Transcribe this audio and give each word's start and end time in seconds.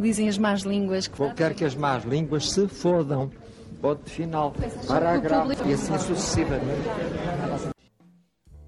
Dizem 0.00 0.28
as 0.28 0.38
más 0.38 0.62
línguas 0.62 1.06
que. 1.06 1.16
Qualquer 1.16 1.54
que 1.54 1.64
as 1.64 1.74
más 1.74 2.04
línguas 2.04 2.50
se 2.50 2.66
fodam. 2.68 3.30
Ponto 3.80 4.08
final. 4.08 4.54
Parágrafo. 4.86 5.68
E 5.68 5.74
assim 5.74 5.98
sucessivamente. 5.98 6.88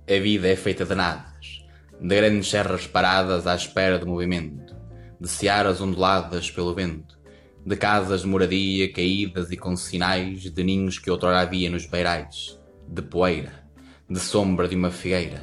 A 0.08 0.20
vida 0.20 0.48
é 0.48 0.56
feita 0.56 0.84
de 0.84 0.94
nadas, 0.94 1.64
de 2.00 2.16
grandes 2.16 2.50
serras 2.50 2.86
paradas 2.86 3.46
à 3.46 3.54
espera 3.54 3.98
de 3.98 4.04
movimento, 4.04 4.76
de 5.18 5.28
searas 5.28 5.80
onduladas 5.80 6.50
pelo 6.50 6.74
vento, 6.74 7.18
de 7.64 7.76
casas 7.76 8.22
de 8.22 8.26
moradia 8.26 8.92
caídas 8.92 9.50
e 9.50 9.56
com 9.56 9.76
sinais 9.76 10.42
de 10.42 10.64
ninhos 10.64 10.98
que 10.98 11.10
outrora 11.10 11.40
havia 11.40 11.70
nos 11.70 11.86
beirais, 11.86 12.60
de 12.86 13.00
poeira, 13.00 13.64
de 14.10 14.18
sombra 14.18 14.68
de 14.68 14.74
uma 14.74 14.90
figueira, 14.90 15.42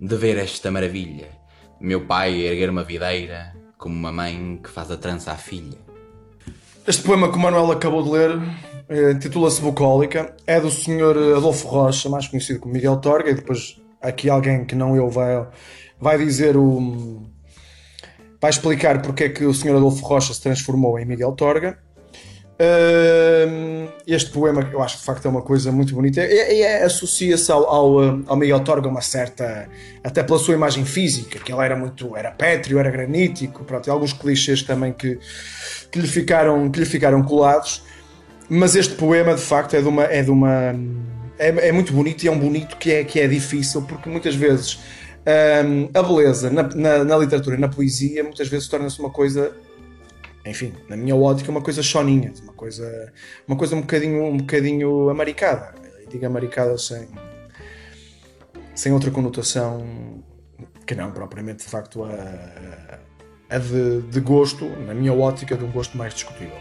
de 0.00 0.16
ver 0.16 0.38
esta 0.38 0.70
maravilha, 0.70 1.28
meu 1.80 2.06
pai 2.06 2.40
erguer 2.40 2.70
uma 2.70 2.84
videira, 2.84 3.57
como 3.78 3.94
uma 3.94 4.12
mãe 4.12 4.60
que 4.62 4.68
faz 4.68 4.90
a 4.90 4.96
trança 4.96 5.32
à 5.32 5.36
filha. 5.36 5.78
Este 6.86 7.02
poema 7.02 7.30
que 7.30 7.36
o 7.36 7.40
Manuel 7.40 7.70
acabou 7.70 8.02
de 8.02 8.10
ler 8.10 8.38
eh, 8.88 9.12
intitula-se 9.12 9.60
Bucólica, 9.60 10.34
é 10.46 10.58
do 10.58 10.70
Sr. 10.70 11.36
Adolfo 11.36 11.68
Rocha, 11.68 12.08
mais 12.08 12.26
conhecido 12.26 12.58
como 12.58 12.72
Miguel 12.72 12.96
Torga, 12.96 13.30
e 13.30 13.34
depois 13.34 13.78
aqui 14.00 14.30
alguém 14.30 14.64
que 14.64 14.74
não 14.74 14.96
eu 14.96 15.10
vai, 15.10 15.46
vai 16.00 16.16
dizer 16.16 16.56
o. 16.56 17.22
vai 18.40 18.50
explicar 18.50 19.02
porque 19.02 19.24
é 19.24 19.28
que 19.28 19.44
o 19.44 19.52
Sr. 19.52 19.76
Adolfo 19.76 20.04
Rocha 20.06 20.32
se 20.32 20.40
transformou 20.40 20.98
em 20.98 21.04
Miguel 21.04 21.32
Torga. 21.32 21.78
Este 24.04 24.30
poema 24.30 24.68
eu 24.72 24.82
acho 24.82 24.96
que 24.96 25.00
de 25.00 25.06
facto 25.06 25.26
é 25.26 25.28
uma 25.28 25.42
coisa 25.42 25.70
muito 25.70 25.94
bonita. 25.94 26.20
E, 26.24 26.58
e 26.58 26.62
é, 26.62 26.82
associa-se 26.82 27.52
ao, 27.52 27.64
ao, 27.68 28.00
ao, 28.26 28.36
Miguel 28.36 28.60
Torga 28.60 28.88
uma 28.88 29.00
certa 29.00 29.68
até 30.02 30.24
pela 30.24 30.38
sua 30.38 30.54
imagem 30.54 30.84
física 30.84 31.38
que 31.38 31.52
ele 31.52 31.62
era 31.62 31.76
muito 31.76 32.16
era 32.16 32.32
pétreo 32.32 32.78
era 32.78 32.90
granítico 32.90 33.64
pronto 33.64 33.90
alguns 33.90 34.12
clichês 34.12 34.62
também 34.62 34.92
que, 34.92 35.18
que 35.92 36.00
lhe 36.00 36.08
ficaram 36.08 36.68
que 36.70 36.80
lhe 36.80 36.86
ficaram 36.86 37.22
colados. 37.22 37.82
Mas 38.48 38.74
este 38.74 38.94
poema 38.94 39.34
de 39.34 39.42
facto 39.42 39.74
é 39.74 39.80
de 39.80 39.88
uma 39.88 40.04
é 40.04 40.22
de 40.22 40.30
uma 40.30 40.74
é, 41.38 41.68
é 41.68 41.72
muito 41.72 41.92
bonito 41.92 42.24
e 42.24 42.28
é 42.28 42.30
um 42.30 42.38
bonito 42.38 42.76
que 42.76 42.90
é 42.90 43.04
que 43.04 43.20
é 43.20 43.28
difícil 43.28 43.82
porque 43.82 44.08
muitas 44.08 44.34
vezes 44.34 44.80
um, 45.64 45.88
a 45.94 46.02
beleza 46.02 46.50
na, 46.50 46.62
na, 46.62 47.04
na 47.04 47.16
literatura 47.18 47.56
na 47.56 47.68
poesia 47.68 48.24
muitas 48.24 48.48
vezes 48.48 48.66
torna-se 48.66 48.98
uma 48.98 49.10
coisa 49.10 49.52
enfim, 50.50 50.72
na 50.88 50.96
minha 50.96 51.14
ótica, 51.14 51.50
uma 51.50 51.60
coisa 51.60 51.82
choninha, 51.82 52.32
uma 52.42 52.52
coisa, 52.52 53.12
uma 53.46 53.56
coisa 53.56 53.76
um 53.76 53.80
bocadinho, 53.80 54.24
um 54.24 54.36
bocadinho 54.36 55.08
amaricada. 55.08 55.74
digo 56.08 56.26
amaricada 56.26 56.76
sem, 56.78 57.08
sem 58.74 58.92
outra 58.92 59.10
conotação 59.10 60.22
que 60.86 60.94
não 60.94 61.10
propriamente 61.12 61.64
de 61.64 61.70
facto 61.70 62.04
a, 62.04 62.98
a 63.50 63.58
de, 63.58 64.02
de 64.02 64.20
gosto, 64.20 64.64
na 64.86 64.94
minha 64.94 65.12
ótica, 65.12 65.56
de 65.56 65.64
um 65.64 65.70
gosto 65.70 65.96
mais 65.98 66.14
discutível. 66.14 66.56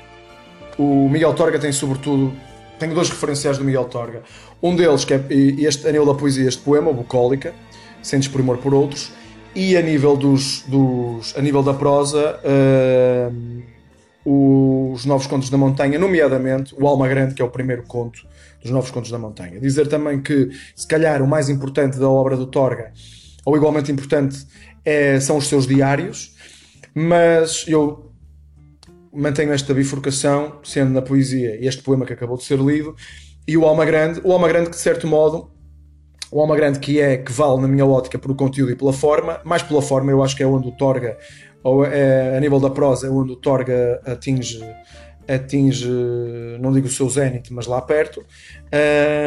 O 0.78 1.10
Miguel 1.10 1.34
Torga 1.34 1.58
tem 1.58 1.72
sobretudo 1.72 2.34
tenho 2.80 2.94
dois 2.94 3.10
referenciais 3.10 3.58
do 3.58 3.64
Miguel 3.64 3.86
Torga. 3.86 4.24
Um 4.62 4.76
deles, 4.76 5.04
que 5.04 5.14
é 5.14 5.22
este, 5.60 5.88
a 5.88 5.92
nível 5.92 6.06
da 6.06 6.14
poesia, 6.14 6.48
este 6.48 6.62
poema, 6.62 6.94
Bucólica, 6.94 7.54
Sentes 8.02 8.28
por 8.28 8.40
Amor 8.42 8.58
por 8.58 8.74
Outros, 8.74 9.12
e 9.56 9.76
a 9.76 9.82
nível, 9.82 10.16
dos, 10.16 10.64
dos 10.68 11.36
a 11.36 11.42
nível 11.42 11.64
da 11.64 11.74
prosa, 11.74 12.40
uh, 12.44 13.64
os 14.30 15.06
Novos 15.06 15.26
Contos 15.26 15.50
da 15.50 15.58
Montanha, 15.58 15.98
nomeadamente 15.98 16.76
o 16.78 16.86
Alma 16.86 17.08
Grande, 17.08 17.34
que 17.34 17.42
é 17.42 17.46
o 17.46 17.50
primeiro 17.50 17.84
conto 17.84 18.28
dos 18.62 18.70
Novos 18.70 18.92
Contos 18.92 19.10
da 19.10 19.18
Montanha. 19.18 19.58
Dizer 19.58 19.88
também 19.88 20.22
que, 20.22 20.50
se 20.76 20.86
calhar, 20.86 21.22
o 21.22 21.28
mais 21.28 21.48
importante 21.48 21.98
da 21.98 22.10
obra 22.10 22.36
do 22.36 22.46
Torga, 22.46 22.92
ou 23.46 23.56
igualmente 23.56 23.90
importante, 23.90 24.46
é, 24.84 25.18
são 25.22 25.38
os 25.38 25.48
seus 25.48 25.66
diários, 25.66 26.36
mas 26.94 27.64
eu 27.70 28.12
mantenho 29.14 29.54
esta 29.54 29.74
bifurcação, 29.74 30.60
sendo 30.62 30.92
na 30.92 31.02
poesia 31.02 31.58
este 31.66 31.82
poema 31.82 32.06
que 32.06 32.12
acabou 32.12 32.36
de 32.36 32.44
ser 32.44 32.60
lido, 32.60 32.98
e 33.48 33.56
o 33.56 33.64
Alma 33.64 33.86
Grande, 33.86 34.20
o 34.26 34.34
Alma 34.34 34.50
Grande 34.50 34.70
que, 34.70 34.76
de 34.76 34.82
certo 34.82 35.08
modo, 35.08 35.50
o 36.38 36.42
Alma 36.42 36.56
Grande 36.56 36.78
que 36.78 37.02
é, 37.02 37.18
que 37.18 37.32
vale 37.32 37.60
na 37.60 37.68
minha 37.68 37.84
ótica 37.84 38.20
pelo 38.20 38.36
conteúdo 38.36 38.72
e 38.72 38.76
pela 38.76 38.94
forma, 38.94 39.42
mais 39.44 39.64
pela 39.64 39.82
forma 39.82 40.12
eu 40.12 40.22
acho 40.22 40.36
que 40.36 40.44
é 40.44 40.46
onde 40.46 40.68
o 40.68 40.72
Torga 40.72 41.18
ou 41.64 41.84
é, 41.84 42.38
a 42.38 42.40
nível 42.40 42.60
da 42.60 42.70
prosa, 42.70 43.08
é 43.08 43.10
onde 43.10 43.32
o 43.32 43.36
Torga 43.36 44.00
atinge, 44.06 44.64
atinge, 45.28 45.90
não 46.60 46.72
digo 46.72 46.86
o 46.86 46.92
seu 46.92 47.10
zénite, 47.10 47.52
mas 47.52 47.66
lá 47.66 47.82
perto. 47.82 48.24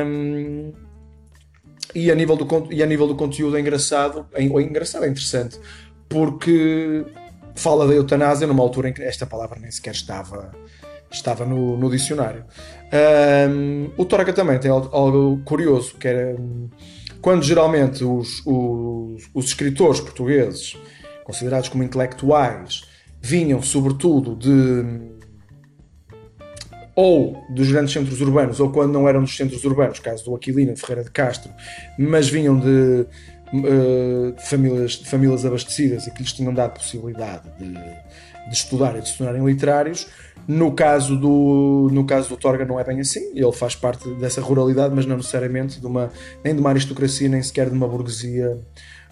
Um, 0.07 0.73
e, 1.93 2.13
a 2.13 2.15
nível 2.15 2.37
do, 2.37 2.73
e 2.73 2.81
a 2.81 2.87
nível 2.87 3.09
do 3.09 3.17
conteúdo 3.17 3.57
é 3.57 3.61
engraçado, 3.61 4.25
é, 4.33 4.45
é 4.45 4.63
engraçado, 4.63 5.05
é 5.05 5.09
interessante, 5.09 5.59
porque 6.09 7.05
fala 7.57 7.89
da 7.89 7.93
eutanásia 7.93 8.47
numa 8.47 8.63
altura 8.63 8.89
em 8.89 8.93
que 8.93 9.03
esta 9.03 9.27
palavra 9.27 9.59
nem 9.59 9.73
sequer 9.73 9.95
estava, 9.95 10.53
estava 11.11 11.45
no, 11.45 11.77
no 11.77 11.91
dicionário. 11.91 12.45
Um, 13.51 13.91
o 13.97 14.05
Torga 14.05 14.33
também 14.33 14.61
tem 14.61 14.71
algo, 14.71 14.89
algo 14.97 15.43
curioso, 15.45 15.97
que 15.97 16.07
era 16.07 16.37
quando 17.21 17.43
geralmente 17.43 18.05
os, 18.05 18.43
os, 18.47 19.31
os 19.35 19.45
escritores 19.47 20.01
portugueses 20.01 20.77
considerados 21.25 21.69
como 21.69 21.83
intelectuais, 21.83 22.83
vinham 23.21 23.63
sobretudo 23.63 24.35
de 24.35 25.21
ou 26.95 27.43
dos 27.49 27.71
grandes 27.71 27.93
centros 27.93 28.21
urbanos, 28.21 28.61
ou 28.61 28.71
quando 28.71 28.93
não 28.93 29.09
eram 29.09 29.23
dos 29.23 29.35
centros 29.35 29.65
urbanos, 29.65 30.01
caso 30.01 30.25
do 30.25 30.35
Aquilino 30.35 30.77
Ferreira 30.77 31.05
de 31.05 31.11
Castro, 31.11 31.51
mas 31.99 32.29
vinham 32.29 32.59
de, 32.59 33.07
uh, 33.55 34.33
de, 34.33 34.47
famílias, 34.47 34.93
de 34.93 35.09
famílias 35.09 35.47
abastecidas 35.47 36.07
e 36.07 36.11
que 36.11 36.23
lhes 36.23 36.33
tinham 36.33 36.53
dado 36.53 36.75
possibilidade 36.75 37.49
de, 37.59 37.73
de 37.73 38.53
estudar 38.53 38.99
e 38.99 39.01
de 39.01 39.09
se 39.09 39.17
tornarem 39.17 39.45
literários. 39.45 40.09
No 40.53 40.73
caso, 40.73 41.17
do, 41.17 41.89
no 41.93 42.05
caso 42.05 42.31
do 42.31 42.37
Torga 42.37 42.65
não 42.65 42.81
é 42.81 42.83
bem 42.83 42.99
assim, 42.99 43.31
ele 43.37 43.53
faz 43.53 43.77
parte 43.77 44.09
dessa 44.15 44.41
ruralidade, 44.41 44.93
mas 44.93 45.07
não 45.07 45.17
necessariamente 45.17 45.79
de 45.79 45.87
uma, 45.87 46.11
nem 46.43 46.53
de 46.53 46.61
uma 46.61 46.71
aristocracia, 46.71 47.29
nem 47.29 47.41
sequer 47.41 47.71
de 47.71 47.77
uma 47.77 47.87
burguesia, 47.87 48.59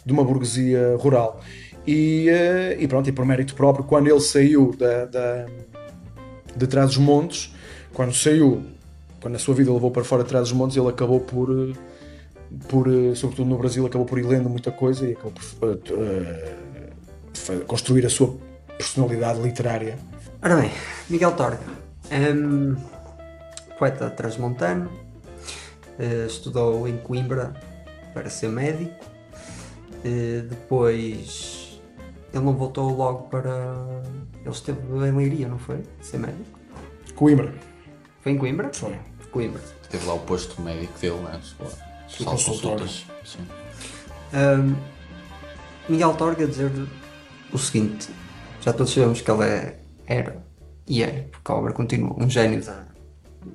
de 0.04 0.12
uma 0.12 0.25
burguesia 0.25 0.97
rural. 0.98 1.41
E, 1.87 2.28
eh, 2.28 2.77
e, 2.81 2.88
pronto, 2.88 3.09
e 3.09 3.12
por 3.12 3.25
mérito 3.25 3.54
próprio, 3.54 3.84
quando 3.84 4.09
ele 4.09 4.19
saiu 4.19 4.75
da, 4.77 5.04
da, 5.04 5.47
de 6.56 6.66
trás 6.66 6.88
dos 6.88 6.98
montes, 6.98 7.54
quando 7.94 8.12
saiu, 8.12 8.60
quando 9.21 9.37
a 9.37 9.38
sua 9.38 9.54
vida 9.54 9.72
levou 9.72 9.93
para 9.93 10.03
fora 10.03 10.25
de 10.25 10.28
trás 10.31 10.48
dos 10.48 10.59
montes, 10.59 10.77
ele 10.77 10.88
acabou 10.88 11.21
por, 11.21 11.50
eh, 11.53 11.72
por 12.69 12.88
eh, 12.88 13.15
sobretudo 13.15 13.48
no 13.48 13.59
Brasil, 13.59 13.87
acabou 13.87 14.09
por 14.09 14.19
ir 14.19 14.27
lendo 14.27 14.50
muita 14.50 14.72
coisa 14.72 15.06
e 15.06 15.12
acabou 15.12 15.32
por 15.60 15.69
uh, 15.69 17.65
construir 17.65 18.04
a 18.04 18.10
sua 18.10 18.37
personalidade 18.77 19.41
literária. 19.41 19.97
Ora 20.41 20.54
bem, 20.54 20.71
Miguel 21.10 21.32
Torga, 21.32 21.59
um, 22.12 22.76
poeta 23.76 24.09
transmontano, 24.09 24.88
uh, 25.99 26.26
estudou 26.26 26.87
em 26.87 26.97
Coimbra 26.99 27.53
para 28.15 28.31
ser 28.31 28.48
médico, 28.48 29.04
uh, 29.04 30.43
depois 30.48 31.81
ele 32.32 32.44
não 32.44 32.54
voltou 32.54 32.94
logo 32.94 33.25
para. 33.25 33.75
Ele 34.41 34.50
esteve 34.50 34.81
em 34.81 35.16
Leiria, 35.16 35.48
não 35.48 35.59
foi? 35.59 35.82
Ser 36.00 36.19
médico? 36.19 36.59
Coimbra. 37.16 37.53
Foi 38.21 38.31
em 38.31 38.38
Coimbra? 38.38 38.71
Foi. 38.72 38.97
Coimbra. 39.32 39.60
Teve 39.91 40.06
lá 40.06 40.15
o 40.15 40.21
posto 40.21 40.62
médico 40.62 40.97
dele, 41.00 41.19
né? 41.21 41.41
As 42.06 42.25
consultas. 42.25 43.06
Sim. 43.25 43.44
Um, 44.32 44.77
Miguel 45.88 46.15
Torga 46.15 46.47
dizer 46.47 46.71
o 47.53 47.59
seguinte: 47.59 48.09
já 48.60 48.72
todos 48.72 48.94
sabemos 48.94 49.21
que 49.21 49.31
ele 49.31 49.44
é, 49.44 49.81
era 50.09 50.43
e 50.87 51.03
é, 51.03 51.27
porque 51.31 51.53
a 51.53 51.55
obra 51.55 51.73
continua, 51.73 52.17
um 52.19 52.31
gênio 52.31 52.65
da, 52.65 52.85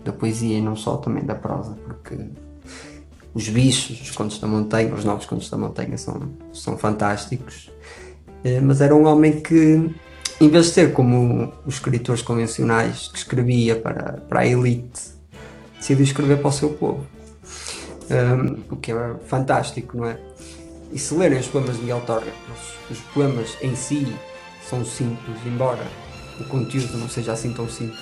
da 0.06 0.14
poesia 0.14 0.60
e 0.60 0.62
não 0.62 0.76
só, 0.76 0.98
também 0.98 1.24
da 1.24 1.34
prosa, 1.34 1.76
porque 1.84 2.16
os 3.34 3.50
bichos, 3.50 4.00
os 4.02 4.12
contos 4.12 4.40
da 4.40 4.48
montanha, 4.48 4.94
os 4.94 5.04
novos 5.04 5.26
contos 5.26 5.50
da 5.50 5.58
montanha 5.58 5.98
são, 5.98 6.32
são 6.54 6.78
fantásticos 6.78 7.72
eh, 8.44 8.60
mas 8.60 8.82
era 8.82 8.94
um 8.94 9.06
homem 9.06 9.40
que, 9.40 9.90
em 10.40 10.50
vez 10.50 10.66
de 10.66 10.72
ser 10.74 10.94
como 10.94 11.54
os 11.66 11.76
escritores 11.76 12.22
convencionais 12.22 13.08
que 13.08 13.18
escrevia 13.18 13.76
para, 13.76 14.22
para 14.28 14.42
a 14.42 14.48
elite, 14.48 15.02
decidiu 15.78 16.04
escrever 16.04 16.40
para 16.40 16.50
o 16.50 16.52
seu 16.52 16.70
povo. 16.72 17.06
Um, 18.10 18.16
ehm, 18.16 18.64
o 18.70 18.76
que 18.76 18.92
é 18.92 19.16
fantástico, 19.28 19.98
não 19.98 20.06
é? 20.06 20.20
E 20.92 21.00
se 21.00 21.16
lerem 21.16 21.40
os 21.40 21.48
poemas 21.48 21.76
de 21.76 21.82
Miguel 21.82 22.02
Torga, 22.02 22.32
os, 22.90 22.98
os 22.98 23.04
poemas 23.14 23.58
em 23.62 23.76
si 23.76 24.14
são 24.70 24.84
simples, 24.84 25.38
embora 25.46 25.84
o 26.40 26.44
conteúdo 26.46 26.98
não 26.98 27.10
seja 27.10 27.34
assim 27.34 27.54
tão 27.54 27.68
simples, 27.70 28.00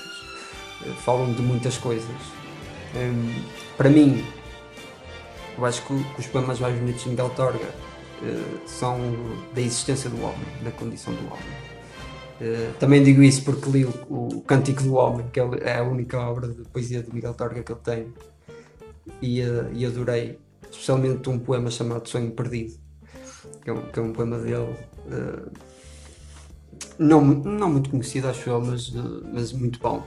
uh, 0.82 0.94
falam 1.04 1.34
de 1.34 1.42
muitas 1.42 1.78
coisas. 1.78 2.10
Um, 2.96 3.00
ehm, 3.00 3.44
para 3.78 3.90
mim, 3.90 4.24
eu 5.58 5.66
acho 5.66 5.86
que, 5.86 6.04
que 6.14 6.20
os 6.20 6.28
poemas 6.28 6.60
mais 6.60 6.78
bonitos 6.78 7.04
de 7.04 7.10
Miguel 7.10 7.30
Torga 7.32 7.70
eh, 8.24 8.58
são 8.68 9.00
da 9.54 9.62
existência 9.62 10.10
do 10.10 10.22
homem, 10.22 10.46
da 10.64 10.72
condição 10.72 11.14
do 11.14 11.26
homem. 11.26 11.72
Uh, 12.40 12.74
também 12.80 13.04
digo 13.04 13.22
isso 13.22 13.44
porque 13.44 13.70
li 13.70 13.86
o, 13.86 13.94
o 14.10 14.42
Cântico 14.42 14.82
do 14.82 14.96
Homem, 14.96 15.28
que 15.32 15.40
é 15.40 15.78
a 15.78 15.84
única 15.84 16.20
obra 16.20 16.48
de 16.48 16.64
poesia 16.64 17.04
de 17.04 17.14
Miguel 17.14 17.36
Torga 17.36 17.62
que 17.62 17.72
eu 17.72 17.76
tenho, 17.76 18.14
e, 19.22 19.42
uh, 19.42 19.70
e 19.74 19.86
adorei, 19.86 20.40
especialmente 20.64 21.30
um 21.30 21.38
poema 21.38 21.70
chamado 21.70 22.10
Sonho 22.10 22.32
Perdido, 22.32 22.74
que 23.64 23.70
é 23.70 23.74
um, 23.74 23.82
que 23.84 24.00
é 24.00 24.02
um 24.02 24.12
poema 24.12 24.40
dele 24.40 24.76
não, 26.98 27.22
não 27.22 27.70
muito 27.70 27.90
conhecido, 27.90 28.28
acho 28.30 28.50
eu, 28.50 28.62
mas, 28.62 28.92
mas 29.34 29.52
muito 29.52 29.80
bom. 29.80 30.06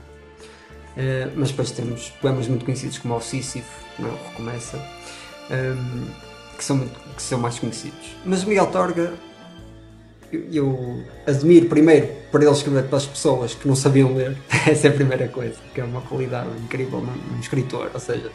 Uh, 0.95 1.31
mas 1.35 1.49
depois 1.49 1.71
temos 1.71 2.09
poemas 2.21 2.47
muito 2.47 2.63
conhecidos 2.63 2.97
como 2.97 3.15
o 3.15 3.21
Sísifo, 3.21 3.83
não 3.99 4.07
é? 4.07 4.11
Recomeça, 4.29 4.77
um, 5.51 6.05
que, 6.57 6.63
são 6.63 6.77
muito, 6.77 6.97
que 7.15 7.21
são 7.21 7.39
mais 7.39 7.59
conhecidos. 7.59 8.15
Mas 8.25 8.43
o 8.43 8.47
Miguel 8.47 8.67
Torga, 8.67 9.13
eu, 10.31 10.45
eu, 10.51 11.03
admiro 11.27 11.67
primeiro 11.67 12.07
por 12.31 12.41
ele 12.41 12.51
escrever 12.51 12.85
para 12.85 12.97
as 12.97 13.05
pessoas 13.05 13.53
que 13.53 13.67
não 13.67 13.75
sabiam 13.75 14.15
ler, 14.15 14.37
essa 14.65 14.87
é 14.87 14.89
a 14.89 14.93
primeira 14.93 15.27
coisa, 15.27 15.57
que 15.73 15.81
é 15.81 15.83
uma 15.83 16.01
qualidade 16.01 16.49
incrível 16.63 17.01
num, 17.01 17.39
escritor. 17.41 17.91
Ou 17.93 17.99
seja, 17.99 18.31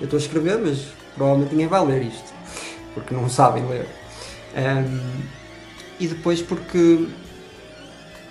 eu 0.00 0.04
estou 0.04 0.16
a 0.16 0.20
escrever, 0.20 0.58
mas 0.58 0.86
provavelmente 1.14 1.50
ninguém 1.52 1.68
vai 1.68 1.84
ler 1.84 2.02
isto, 2.04 2.32
porque 2.94 3.14
não 3.14 3.28
sabem 3.28 3.66
ler. 3.66 3.86
Um, 4.56 5.28
e 6.00 6.06
depois 6.06 6.40
porque 6.40 7.06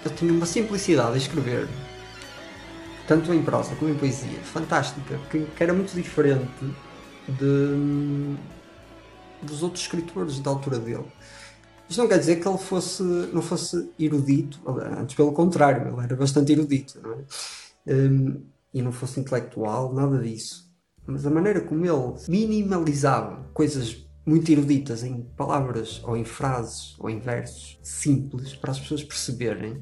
ele 0.06 0.16
tinha 0.16 0.32
uma 0.32 0.46
simplicidade 0.46 1.14
a 1.14 1.18
escrever 1.18 1.68
tanto 3.08 3.34
em 3.34 3.42
prosa 3.42 3.76
como 3.76 3.90
em 3.90 3.96
poesia, 3.96 4.40
fantástica, 4.44 5.18
que, 5.32 5.46
que 5.46 5.64
era 5.64 5.74
muito 5.74 5.94
diferente 5.94 6.52
de, 7.28 8.36
dos 9.42 9.64
outros 9.64 9.84
escritores 9.84 10.40
da 10.40 10.52
altura 10.52 10.78
dele. 10.78 11.06
Isto 11.90 12.02
não 12.02 12.08
quer 12.10 12.20
dizer 12.20 12.36
que 12.38 12.48
ele 12.48 12.58
fosse, 12.58 13.02
não 13.02 13.42
fosse 13.42 13.90
erudito, 13.98 14.60
antes 15.00 15.16
pelo 15.16 15.32
contrário, 15.32 15.88
ele 15.88 16.04
era 16.04 16.16
bastante 16.18 16.52
erudito, 16.52 17.00
não 17.02 17.14
é? 17.14 17.94
Um, 17.94 18.42
e 18.74 18.82
não 18.82 18.92
fosse 18.92 19.22
intelectual, 19.22 19.94
nada 19.94 20.20
disso. 20.20 20.70
Mas 21.06 21.26
a 21.26 21.30
maneira 21.30 21.62
como 21.62 21.86
ele 21.86 22.14
minimalizava 22.28 23.50
coisas 23.54 24.06
muito 24.28 24.52
eruditas 24.52 25.04
em 25.04 25.22
palavras 25.38 26.02
ou 26.04 26.18
em 26.18 26.26
frases 26.26 26.96
ou 27.00 27.10
em 27.10 27.18
versos 27.18 27.80
simples 27.82 28.54
para 28.54 28.72
as 28.72 28.80
pessoas 28.80 29.04
perceberem 29.04 29.80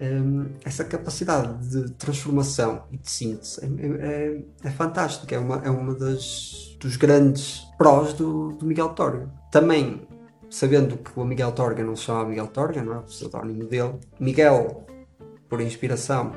um, 0.00 0.46
essa 0.64 0.82
capacidade 0.82 1.68
de 1.68 1.92
transformação 1.92 2.84
e 2.90 2.96
de 2.96 3.10
síntese 3.10 3.60
é, 3.60 3.86
é, 4.06 4.44
é 4.64 4.70
fantástica, 4.70 5.34
é 5.34 5.38
uma, 5.38 5.56
é 5.58 5.70
uma 5.70 5.94
das 5.94 6.74
dos 6.80 6.96
grandes 6.96 7.62
prós 7.78 8.12
do, 8.14 8.52
do 8.52 8.66
Miguel 8.66 8.88
Torga. 8.88 9.30
Também 9.52 10.02
sabendo 10.50 10.98
que 10.98 11.18
o 11.18 11.24
Miguel 11.24 11.52
Torga 11.52 11.84
não 11.84 11.94
se 11.94 12.02
chama 12.02 12.24
Miguel 12.24 12.48
Torga, 12.48 12.82
não 12.82 12.94
é 12.94 12.98
o 12.98 13.02
pseudónimo 13.02 13.64
dele, 13.64 13.94
Miguel, 14.18 14.86
por 15.48 15.60
inspiração 15.60 16.32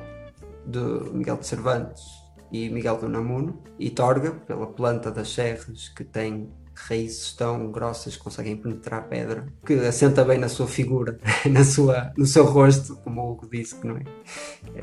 de 0.66 0.80
Miguel 1.12 1.38
de 1.38 1.48
Cervantes 1.48 2.04
e 2.52 2.70
Miguel 2.70 2.98
do 2.98 3.10
Namuno, 3.10 3.62
e 3.78 3.90
Torga, 3.90 4.32
pela 4.32 4.68
planta 4.68 5.12
das 5.12 5.34
serras 5.34 5.90
que 5.90 6.04
tem 6.04 6.50
raízes 6.76 7.34
tão 7.34 7.72
grossas 7.72 8.18
conseguem 8.18 8.58
penetrar 8.58 9.00
a 9.00 9.04
pedra, 9.04 9.48
que 9.66 9.74
assenta 9.74 10.24
bem 10.24 10.38
na 10.38 10.50
sua 10.50 10.68
figura, 10.68 11.18
na 11.50 11.64
sua, 11.64 12.12
no 12.18 12.26
seu 12.26 12.46
rosto, 12.46 12.98
como 12.98 13.22
o 13.22 13.32
Hugo 13.32 13.50
disse, 13.52 13.76
que 13.76 13.88
não 13.88 13.98
é? 13.98 14.04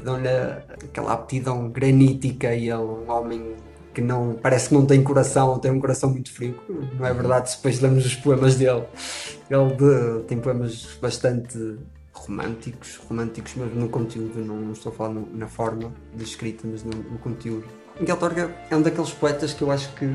Dão-lhe 0.03 0.29
aquela 0.29 1.13
aptidão 1.13 1.69
granítica 1.69 2.55
e 2.55 2.71
ele, 2.71 2.83
um 2.83 3.11
homem 3.11 3.55
que 3.93 4.01
não 4.01 4.39
parece 4.41 4.69
que 4.69 4.75
não 4.75 4.87
tem 4.87 5.03
coração, 5.03 5.59
tem 5.59 5.71
um 5.71 5.79
coração 5.79 6.11
muito 6.11 6.33
frio, 6.33 6.59
não 6.99 7.07
é 7.07 7.13
verdade? 7.13 7.51
Se 7.51 7.57
depois 7.57 7.81
lemos 7.81 8.07
os 8.07 8.15
poemas 8.15 8.57
dele, 8.57 8.85
ele 9.51 9.75
de, 9.77 10.25
tem 10.25 10.39
poemas 10.39 10.99
bastante 11.01 11.77
românticos, 12.13 12.97
românticos 13.09 13.55
mesmo 13.55 13.81
no 13.81 13.89
conteúdo, 13.89 14.39
não, 14.45 14.57
não 14.57 14.73
estou 14.73 14.93
a 14.93 14.95
falar 14.95 15.15
na 15.33 15.47
forma 15.47 15.93
de 16.15 16.25
escrita, 16.25 16.67
mas 16.67 16.85
no, 16.85 16.91
no 16.91 17.19
conteúdo. 17.19 17.82
Miguel 18.01 18.17
Torga 18.17 18.55
é 18.71 18.77
um 18.77 18.83
daqueles 18.83 19.13
poetas 19.13 19.53
que 19.53 19.63
eu 19.63 19.71
acho 19.71 19.93
que 19.95 20.07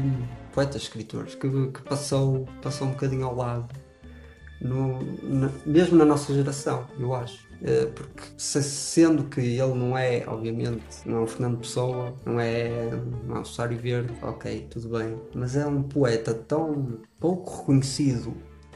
poetas, 0.53 0.81
escritores, 0.81 1.35
que, 1.35 1.47
que 1.49 1.81
passou, 1.83 2.47
passou 2.61 2.87
um 2.87 2.91
bocadinho 2.91 3.25
ao 3.25 3.35
lado, 3.35 3.67
no, 4.59 4.99
na, 5.23 5.51
mesmo 5.65 5.95
na 5.97 6.05
nossa 6.05 6.33
geração, 6.33 6.87
eu 6.99 7.13
acho. 7.13 7.47
É, 7.61 7.85
porque 7.85 8.23
se, 8.37 8.61
sendo 8.63 9.23
que 9.25 9.39
ele 9.39 9.73
não 9.73 9.97
é, 9.97 10.23
obviamente, 10.27 10.83
não 11.05 11.17
é 11.17 11.21
um 11.21 11.27
Fernando 11.27 11.59
Pessoa, 11.59 12.15
não 12.25 12.39
é, 12.39 12.89
não 13.27 13.37
é 13.37 13.39
um 13.39 13.45
Sário 13.45 13.77
Verde, 13.77 14.13
ok, 14.21 14.67
tudo 14.69 14.97
bem, 14.97 15.15
mas 15.33 15.55
é 15.55 15.65
um 15.65 15.83
poeta 15.83 16.33
tão 16.33 16.99
pouco 17.19 17.59
reconhecido 17.59 18.33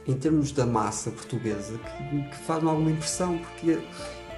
em 0.07 0.13
termos 0.13 0.51
da 0.51 0.65
massa 0.65 1.12
portuguesa 1.12 1.77
que, 1.77 2.30
que 2.30 2.36
faz-me 2.38 2.69
alguma 2.69 2.92
impressão, 2.92 3.38
porque 3.38 3.80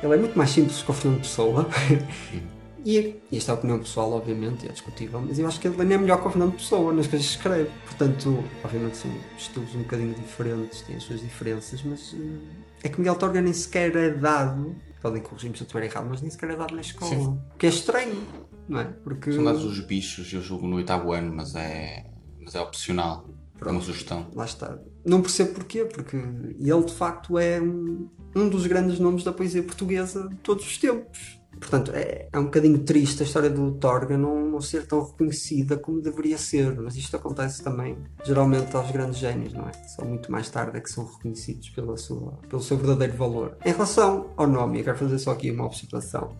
ele 0.01 0.13
é 0.13 0.17
muito 0.17 0.37
mais 0.37 0.49
simples 0.49 0.81
que 0.81 0.91
o 0.91 0.93
Fernando 0.93 1.21
Pessoa 1.21 1.67
E, 2.85 3.15
e 3.31 3.37
esta 3.37 3.51
é 3.51 3.55
a 3.55 3.57
opinião 3.57 3.79
pessoal, 3.79 4.11
obviamente, 4.11 4.67
é 4.67 4.71
discutível, 4.71 5.21
mas 5.21 5.39
eu 5.39 5.47
acho 5.47 5.59
que 5.59 5.67
ele 5.67 5.83
nem 5.83 5.95
é 5.95 5.97
melhor 5.97 6.21
que 6.21 6.27
o 6.27 6.31
Fernando 6.31 6.53
Pessoa 6.53 6.93
nas 6.93 7.07
coisas 7.07 7.27
que 7.27 7.37
escreve. 7.37 7.69
Portanto, 7.85 8.43
obviamente 8.63 8.97
são 8.97 9.11
estilos 9.37 9.73
um 9.75 9.79
bocadinho 9.79 10.13
diferentes, 10.13 10.81
têm 10.81 10.97
as 10.97 11.03
suas 11.03 11.21
diferenças, 11.21 11.81
mas 11.83 12.13
uh, 12.13 12.39
é 12.83 12.89
que 12.89 12.99
Miguel 12.99 13.15
Torga 13.15 13.41
nem 13.41 13.53
sequer 13.53 13.95
é 13.95 14.09
dado, 14.09 14.75
podem 15.01 15.21
corrigir-me 15.21 15.55
se 15.55 15.63
eu 15.63 15.65
estiver 15.65 15.85
errado, 15.85 16.07
mas 16.09 16.21
nem 16.21 16.29
sequer 16.29 16.49
é 16.51 16.55
dado 16.57 16.75
na 16.75 16.81
escola. 16.81 17.15
Sim. 17.15 17.39
Que 17.57 17.67
é 17.67 17.69
estranho, 17.69 18.21
não 18.67 18.79
é? 18.81 18.85
Porque... 18.85 19.31
São 19.31 19.43
dados 19.43 19.63
os 19.63 19.79
bichos, 19.79 20.31
eu 20.33 20.41
julgo 20.41 20.67
no 20.67 20.75
oitavo 20.75 21.13
ano, 21.13 21.33
mas 21.33 21.55
é, 21.55 22.05
mas 22.41 22.53
é 22.55 22.59
opcional. 22.59 23.25
É 23.65 23.71
uma 23.71 23.79
sugestão. 23.79 24.27
Lá 24.33 24.43
está. 24.43 24.77
Não 25.05 25.21
percebo 25.21 25.53
porquê, 25.53 25.85
porque 25.85 26.17
ele 26.17 26.83
de 26.83 26.93
facto 26.93 27.39
é 27.39 27.61
um, 27.61 28.09
um 28.35 28.49
dos 28.49 28.67
grandes 28.67 28.99
nomes 28.99 29.23
da 29.23 29.31
poesia 29.31 29.63
portuguesa 29.63 30.27
de 30.27 30.35
todos 30.35 30.65
os 30.65 30.77
tempos 30.77 31.41
Portanto, 31.59 31.91
é, 31.93 32.27
é 32.31 32.39
um 32.39 32.45
bocadinho 32.45 32.79
triste 32.79 33.23
a 33.23 33.25
história 33.25 33.49
do 33.49 33.71
Torga 33.73 34.17
não, 34.17 34.45
não 34.49 34.61
ser 34.61 34.85
tão 34.85 35.03
reconhecida 35.03 35.77
como 35.77 36.01
deveria 36.01 36.37
ser, 36.37 36.79
mas 36.79 36.95
isto 36.95 37.15
acontece 37.15 37.63
também 37.63 37.97
geralmente 38.23 38.75
aos 38.75 38.91
grandes 38.91 39.19
génios, 39.19 39.53
não 39.53 39.67
é? 39.67 39.71
Só 39.87 40.03
muito 40.03 40.31
mais 40.31 40.49
tarde 40.49 40.77
é 40.77 40.81
que 40.81 40.89
são 40.89 41.05
reconhecidos 41.05 41.69
pela 41.69 41.95
sua, 41.97 42.33
pelo 42.49 42.61
seu 42.61 42.77
verdadeiro 42.77 43.13
valor. 43.13 43.57
Em 43.65 43.71
relação 43.71 44.29
ao 44.35 44.47
nome, 44.47 44.79
eu 44.79 44.83
quero 44.83 44.97
fazer 44.97 45.19
só 45.19 45.31
aqui 45.31 45.51
uma 45.51 45.65
observação. 45.65 46.35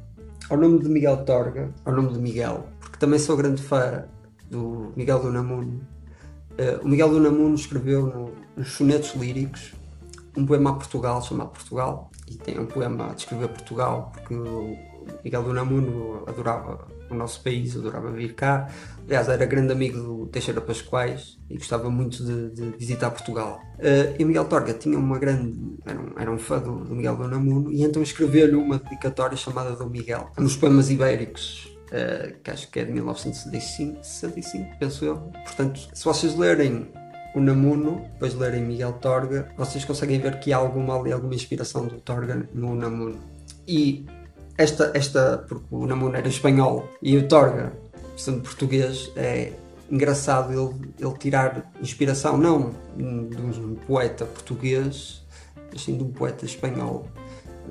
Ao 0.50 0.57
nome 0.57 0.80
de 0.80 0.89
Miguel 0.89 1.24
Torga, 1.24 1.74
ao 1.86 1.94
nome 1.94 2.13
de 2.13 2.19
Miguel, 2.19 2.65
porque 2.80 2.98
também 2.98 3.18
sou 3.18 3.38
grande 3.38 3.62
fã 3.62 4.06
do 4.50 4.92
Miguel 4.95 5.19
do 5.19 5.31
Namuno. 5.31 5.81
Uh, 6.51 6.83
o 6.83 6.88
Miguel 6.88 7.10
do 7.10 7.19
Namuno 7.19 7.56
escreveu 7.56 8.06
no, 8.06 8.31
nos 8.56 8.74
sonetos 8.74 9.15
líricos 9.15 9.74
um 10.36 10.45
poema 10.45 10.71
a 10.71 10.74
Portugal 10.74 11.21
chamado 11.21 11.50
Portugal 11.50 12.12
e 12.27 12.36
tem 12.36 12.60
um 12.60 12.65
poema 12.65 13.12
a 13.12 13.13
descrever 13.13 13.48
Portugal 13.50 14.12
porque 14.13 14.36
Miguel 15.24 15.44
do 15.44 15.50
Unamuno 15.50 16.24
adorava 16.28 16.88
o 17.10 17.16
nosso 17.16 17.42
país, 17.42 17.76
adorava 17.76 18.12
vir 18.12 18.34
cá. 18.34 18.70
Aliás, 19.06 19.30
era 19.30 19.46
grande 19.46 19.72
amigo 19.72 20.00
do 20.00 20.28
Teixeira 20.28 20.62
Pascoais 20.62 21.38
e 21.50 21.58
gostava 21.58 21.90
muito 21.90 22.24
de, 22.24 22.50
de 22.52 22.78
visitar 22.78 23.12
Portugal. 23.12 23.62
Uh, 23.78 24.16
e 24.18 24.26
Miguel 24.26 24.46
Torga 24.46 24.74
tinha 24.74 24.98
uma 24.98 25.20
grande. 25.20 25.78
era 25.86 26.00
um, 26.00 26.20
era 26.20 26.32
um 26.32 26.38
fã 26.38 26.60
do, 26.60 26.84
do 26.84 26.96
Miguel 26.96 27.16
do 27.16 27.24
Unamuno 27.24 27.72
e 27.72 27.84
então 27.84 28.02
escreveu-lhe 28.02 28.56
uma 28.56 28.78
dedicatória 28.78 29.38
chamada 29.38 29.76
do 29.76 29.90
Miguel, 29.90 30.30
nos 30.38 30.56
poemas 30.56 30.90
ibéricos. 30.90 31.70
Uh, 31.88 32.39
que 32.42 32.50
acho 32.50 32.72
que 32.72 32.80
é 32.80 32.86
de 32.86 32.92
1965, 32.92 34.04
65, 34.04 34.80
penso 34.80 35.06
eu. 35.06 35.18
Portanto, 35.46 35.80
se 35.94 36.04
vocês 36.04 36.36
lerem 36.36 36.88
o 37.36 37.39
Namuno, 37.39 38.01
depois 38.13 38.34
lerem 38.34 38.63
Miguel 38.63 38.94
Torga, 38.94 39.51
vocês 39.58 39.86
conseguem 39.86 40.20
ver 40.20 40.39
que 40.39 40.54
há 40.54 40.58
alguma, 40.58 40.94
alguma 40.94 41.36
inspiração 41.36 41.86
do 41.86 42.00
Torga 42.00 42.48
no 42.54 42.74
Namuno. 42.74 43.20
E 43.68 44.06
esta, 44.57 44.91
esta 44.93 45.38
porque 45.48 45.65
o 45.72 45.86
Namuno 45.86 46.15
era 46.15 46.27
espanhol 46.27 46.88
e 47.01 47.17
o 47.17 47.27
Torga, 47.27 47.74
sendo 48.17 48.41
português, 48.41 49.12
é 49.15 49.51
engraçado 49.89 50.51
ele, 50.51 50.93
ele 51.00 51.17
tirar 51.17 51.72
inspiração 51.81 52.38
não 52.38 52.74
de 52.95 53.60
um 53.60 53.75
poeta 53.88 54.25
português, 54.25 55.24
mas 55.72 55.81
sim 55.81 55.98
de 55.98 56.03
um 56.03 56.12
poeta 56.12 56.45
espanhol. 56.45 57.07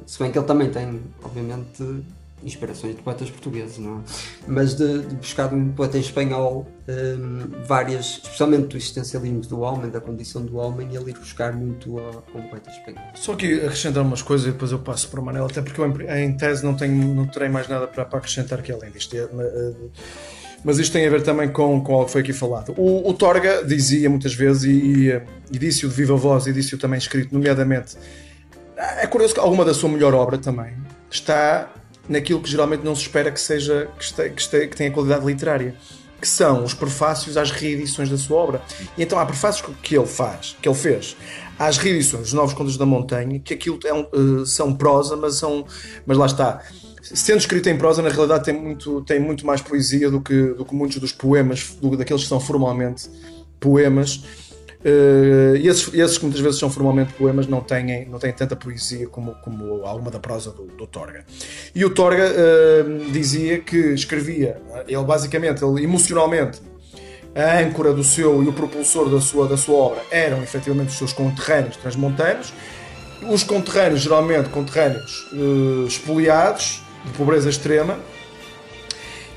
Se 0.07 0.19
bem 0.19 0.33
que 0.33 0.39
ele 0.39 0.47
também 0.47 0.71
tem, 0.71 1.01
obviamente, 1.23 2.05
inspirações 2.45 2.97
de 2.97 3.03
poetas 3.03 3.31
portugueses, 3.31 3.79
não 3.79 3.99
é? 3.99 4.01
Mas 4.47 4.75
de, 4.75 5.01
de 5.01 5.15
buscar 5.17 5.53
um 5.53 5.71
poeta 5.71 5.97
em 5.97 6.01
espanhol 6.01 6.67
um, 6.89 7.65
várias, 7.65 8.21
especialmente 8.23 8.69
do 8.69 8.77
existencialismo 8.77 9.41
do 9.43 9.61
homem, 9.61 9.91
da 9.91 10.01
condição 10.01 10.45
do 10.45 10.57
homem, 10.57 10.89
e 10.93 10.97
ele 10.97 11.11
ir 11.11 11.19
buscar 11.19 11.53
muito 11.53 11.99
a, 11.99 12.03
a 12.03 12.39
um 12.39 12.43
poeta 12.49 12.71
espanhol. 12.71 13.05
Só 13.15 13.35
que 13.35 13.61
acrescentar 13.61 14.03
umas 14.03 14.23
coisas 14.23 14.47
e 14.47 14.53
depois 14.53 14.73
eu 14.73 14.79
passo 14.79 15.09
para 15.09 15.21
o 15.21 15.25
Manel, 15.25 15.47
até 15.47 15.63
porque 15.63 15.81
eu 15.81 16.17
em 16.17 16.37
tese 16.37 16.65
não, 16.65 16.75
tenho, 16.75 17.15
não 17.15 17.27
terei 17.27 17.49
mais 17.49 17.69
nada 17.69 17.87
para, 17.87 18.05
para 18.05 18.19
acrescentar 18.19 18.59
aqui 18.59 18.73
além 18.73 18.91
disto. 18.91 19.17
É, 19.17 19.21
eh, 19.21 19.73
mas 20.65 20.79
isto 20.79 20.93
tem 20.93 21.07
a 21.07 21.11
ver 21.11 21.23
também 21.23 21.49
com, 21.49 21.81
com 21.83 21.93
algo 21.93 22.07
que 22.07 22.13
foi 22.13 22.21
aqui 22.21 22.33
falado. 22.33 22.73
O, 22.77 23.09
o 23.09 23.15
Torga 23.15 23.65
dizia 23.65 24.09
muitas 24.09 24.35
vezes, 24.35 24.65
e, 24.65 25.09
e, 25.09 25.23
e 25.53 25.59
disse-o 25.59 25.89
de 25.89 25.95
viva 25.95 26.17
voz, 26.17 26.47
e 26.47 26.53
disse-o 26.53 26.79
também 26.79 26.99
escrito, 26.99 27.33
nomeadamente. 27.33 27.97
É 28.77 29.07
curioso 29.07 29.35
que 29.35 29.41
alguma 29.41 29.65
da 29.65 29.75
sua 29.75 29.89
melhor 29.89 30.15
obra 30.15 30.39
também 30.39 30.75
está 31.11 31.71
naquilo 32.09 32.41
que 32.41 32.51
geralmente 32.51 32.83
não 32.85 32.95
se 32.95 33.03
espera 33.03 33.31
que 33.31 33.41
seja 33.41 33.89
que, 33.99 34.05
este, 34.05 34.31
que, 34.31 34.41
este, 34.41 34.67
que 34.69 34.77
tenha 34.77 34.91
qualidade 34.91 35.25
literária 35.25 35.75
que 36.23 36.29
são 36.29 36.63
os 36.63 36.73
prefácios 36.73 37.37
às 37.37 37.51
reedições 37.51 38.09
da 38.09 38.17
sua 38.17 38.37
obra. 38.37 38.63
E 38.97 39.03
então 39.03 39.19
há 39.19 39.27
prefácios 39.27 39.69
que 39.83 39.97
ele 39.97 40.07
faz, 40.07 40.57
que 40.63 40.69
ele 40.69 40.79
fez, 40.79 41.17
às 41.59 41.79
reedições 41.79 42.23
dos 42.23 42.33
Novos 42.33 42.55
Contos 42.55 42.77
da 42.77 42.87
Montanha, 42.87 43.41
que 43.41 43.53
aquilo 43.53 43.79
é 43.85 43.93
um, 43.93 44.07
uh, 44.13 44.47
são 44.47 44.73
prosa, 44.73 45.17
mas 45.17 45.35
são, 45.35 45.67
mas 46.07 46.17
lá 46.17 46.27
está. 46.27 46.63
Sendo 47.03 47.39
escrito 47.39 47.69
em 47.69 47.77
prosa, 47.77 48.01
na 48.01 48.09
realidade 48.09 48.45
tem 48.45 48.55
muito, 48.55 49.03
tem 49.03 49.19
muito 49.19 49.45
mais 49.45 49.61
poesia 49.61 50.09
do 50.09 50.21
que, 50.21 50.55
do 50.55 50.65
que 50.65 50.73
muitos 50.73 50.99
dos 50.99 51.11
poemas, 51.11 51.77
do, 51.81 51.97
daqueles 51.97 52.23
que 52.23 52.29
são 52.29 52.39
formalmente 52.39 53.11
poemas. 53.59 54.23
Uh, 54.85 55.57
e 55.57 55.69
esses, 55.69 55.95
esses 55.95 56.19
que 56.19 56.25
muitas 56.25 56.41
vezes 56.41 56.59
são 56.59 56.69
formalmente 56.69 57.13
poemas 57.13 57.47
não 57.47 57.61
têm, 57.61 58.05
não 58.07 58.19
têm 58.19 58.33
tanta 58.33 58.57
poesia 58.57 59.07
como, 59.07 59.35
como 59.37 59.87
alguma 59.87 60.11
da 60.11 60.19
prosa 60.19 60.51
do, 60.51 60.65
do 60.65 60.87
Torga. 60.87 61.25
E 61.75 61.85
o 61.85 61.91
Torga 61.91 62.25
uh, 62.25 63.11
dizia 63.13 63.61
que 63.61 63.77
escrevia, 63.77 64.61
ele 64.89 65.05
basicamente, 65.05 65.65
ele 65.65 65.85
emocionalmente, 65.85 66.61
a 67.35 67.61
âncora 67.61 67.93
do 67.93 68.05
seu 68.05 68.43
e 68.43 68.49
o 68.49 68.53
propulsor 68.53 69.09
da 69.09 69.21
sua, 69.21 69.49
da 69.49 69.57
sua 69.57 69.77
obra 69.77 70.03
eram 70.11 70.43
efetivamente 70.43 70.89
os 70.89 70.99
seus 70.99 71.13
conterrâneos 71.13 71.77
transmontanos. 71.77 72.53
Os 73.31 73.45
conterrâneos, 73.45 74.01
geralmente 74.01 74.49
conterrâneos 74.49 75.29
uh, 75.33 75.87
espoliados, 75.87 76.83
de 77.05 77.13
pobreza 77.13 77.49
extrema, 77.49 77.99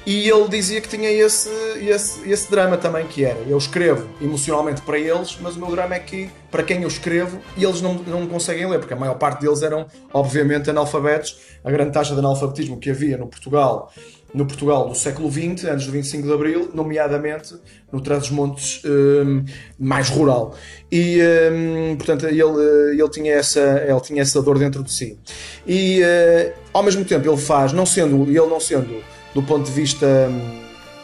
e 0.05 0.29
ele 0.29 0.47
dizia 0.47 0.79
que 0.79 0.87
tinha 0.87 1.09
esse, 1.09 1.49
esse, 1.79 2.29
esse 2.29 2.51
drama 2.51 2.77
também, 2.77 3.07
que 3.07 3.25
era, 3.25 3.39
eu 3.47 3.57
escrevo 3.57 4.07
emocionalmente 4.21 4.81
para 4.81 4.99
eles, 4.99 5.37
mas 5.41 5.55
o 5.55 5.59
meu 5.59 5.71
drama 5.71 5.95
é 5.95 5.99
que, 5.99 6.29
para 6.51 6.61
quem 6.61 6.83
eu 6.83 6.87
escrevo, 6.87 7.39
eles 7.57 7.81
não, 7.81 7.95
não 7.95 8.27
conseguem 8.27 8.69
ler, 8.69 8.77
porque 8.77 8.93
a 8.93 8.97
maior 8.97 9.15
parte 9.15 9.41
deles 9.41 9.63
eram, 9.63 9.87
obviamente, 10.13 10.69
analfabetos. 10.69 11.39
A 11.63 11.71
grande 11.71 11.91
taxa 11.91 12.13
de 12.13 12.19
analfabetismo 12.19 12.77
que 12.77 12.91
havia 12.91 13.17
no 13.17 13.25
Portugal, 13.25 13.91
no 14.31 14.45
Portugal 14.45 14.87
do 14.89 14.93
século 14.93 15.31
XX, 15.31 15.65
antes 15.65 15.87
do 15.87 15.91
25 15.93 16.27
de 16.27 16.33
Abril, 16.33 16.69
nomeadamente 16.73 17.55
no 17.91 17.99
Trás-os-Montes 17.99 18.81
um, 18.85 19.43
mais 19.79 20.09
rural. 20.09 20.53
E, 20.91 21.19
um, 21.51 21.95
portanto, 21.95 22.27
ele, 22.27 22.41
ele, 22.41 23.09
tinha 23.09 23.33
essa, 23.33 23.83
ele 23.87 23.99
tinha 24.01 24.21
essa 24.21 24.41
dor 24.41 24.59
dentro 24.59 24.83
de 24.83 24.91
si. 24.91 25.17
E, 25.65 26.01
uh, 26.01 26.53
ao 26.73 26.83
mesmo 26.83 27.03
tempo, 27.05 27.27
ele 27.27 27.37
faz, 27.37 27.73
não 27.73 27.85
sendo, 27.85 28.23
ele 28.23 28.45
não 28.47 28.59
sendo 28.59 29.01
do 29.35 29.43
ponto 29.43 29.65
de 29.65 29.71
vista 29.71 30.07
hum, 30.07 30.61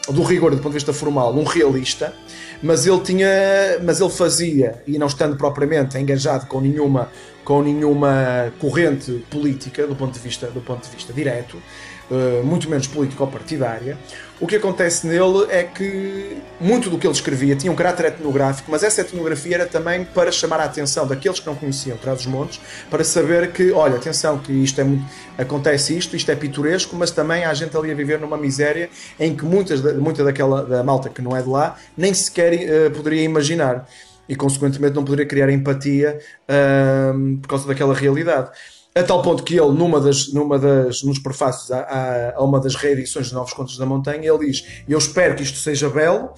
do 0.09 0.23
rigor, 0.23 0.51
do 0.51 0.57
ponto 0.57 0.69
de 0.69 0.77
vista 0.77 0.93
formal, 0.93 1.35
um 1.35 1.43
realista, 1.43 2.13
mas 2.63 2.87
ele 2.87 2.99
tinha, 3.01 3.27
mas 3.83 3.99
ele 3.99 4.09
fazia 4.09 4.81
e 4.87 4.97
não 4.97 5.07
estando 5.07 5.35
propriamente 5.35 5.97
engajado 5.97 6.47
com 6.47 6.61
nenhuma 6.61 7.09
com 7.43 7.61
nenhuma 7.61 8.53
corrente 8.59 9.25
política 9.29 9.85
do 9.87 9.95
ponto 9.95 10.13
de 10.13 10.19
vista 10.19 10.47
do 10.47 10.61
ponto 10.61 10.87
de 10.87 10.95
vista 10.95 11.11
direto, 11.11 11.57
eh, 12.09 12.41
muito 12.43 12.69
menos 12.69 12.87
político-partidária. 12.87 13.97
O 14.41 14.47
que 14.47 14.55
acontece 14.55 15.05
nele 15.05 15.45
é 15.49 15.63
que 15.63 16.35
muito 16.59 16.89
do 16.89 16.97
que 16.97 17.05
ele 17.05 17.13
escrevia 17.13 17.55
tinha 17.55 17.71
um 17.71 17.75
caráter 17.75 18.07
etnográfico, 18.07 18.71
mas 18.71 18.81
essa 18.81 19.01
etnografia 19.01 19.53
era 19.53 19.67
também 19.67 20.03
para 20.03 20.31
chamar 20.31 20.59
a 20.61 20.63
atenção 20.63 21.05
daqueles 21.05 21.39
que 21.39 21.45
não 21.45 21.53
conheciam 21.53 21.95
Trás-os-Montes, 21.95 22.59
para 22.89 23.03
saber 23.03 23.51
que, 23.51 23.71
olha, 23.71 23.97
atenção, 23.97 24.39
que 24.39 24.51
isto 24.51 24.81
é 24.81 24.83
muito, 24.83 25.05
acontece 25.37 25.95
isto, 25.95 26.15
isto 26.15 26.31
é 26.31 26.35
pitoresco, 26.35 26.95
mas 26.95 27.11
também 27.11 27.45
há 27.45 27.53
gente 27.53 27.77
ali 27.77 27.91
a 27.91 27.93
viver 27.93 28.19
numa 28.19 28.35
miséria 28.35 28.89
em 29.19 29.35
que 29.35 29.45
muitas, 29.45 29.79
muita 29.97 30.23
daquela 30.23 30.65
da 30.65 30.83
malta 30.83 31.07
que 31.07 31.21
não 31.21 31.37
é 31.37 31.41
de 31.43 31.47
lá 31.47 31.77
nem 31.95 32.11
sequer 32.11 32.53
uh, 32.87 32.91
poderia 32.91 33.21
imaginar 33.21 33.87
e, 34.27 34.35
consequentemente, 34.35 34.95
não 34.95 35.03
poderia 35.03 35.27
criar 35.27 35.51
empatia 35.51 36.17
uh, 36.49 37.37
por 37.37 37.47
causa 37.47 37.67
daquela 37.67 37.93
realidade. 37.93 38.49
A 38.93 39.03
tal 39.03 39.21
ponto 39.21 39.43
que 39.43 39.55
ele, 39.57 39.71
numa 39.71 40.01
das, 40.01 40.33
numa 40.33 40.59
das, 40.59 41.01
nos 41.03 41.17
prefácios 41.17 41.71
a, 41.71 42.33
a, 42.35 42.43
uma 42.43 42.59
das 42.59 42.75
reedições 42.75 43.27
de 43.27 43.33
Novos 43.33 43.53
Contos 43.53 43.77
da 43.77 43.85
Montanha, 43.85 44.29
ele 44.29 44.47
diz: 44.47 44.83
Eu 44.87 44.97
espero 44.97 45.35
que 45.35 45.43
isto 45.43 45.57
seja 45.57 45.89
belo. 45.89 46.31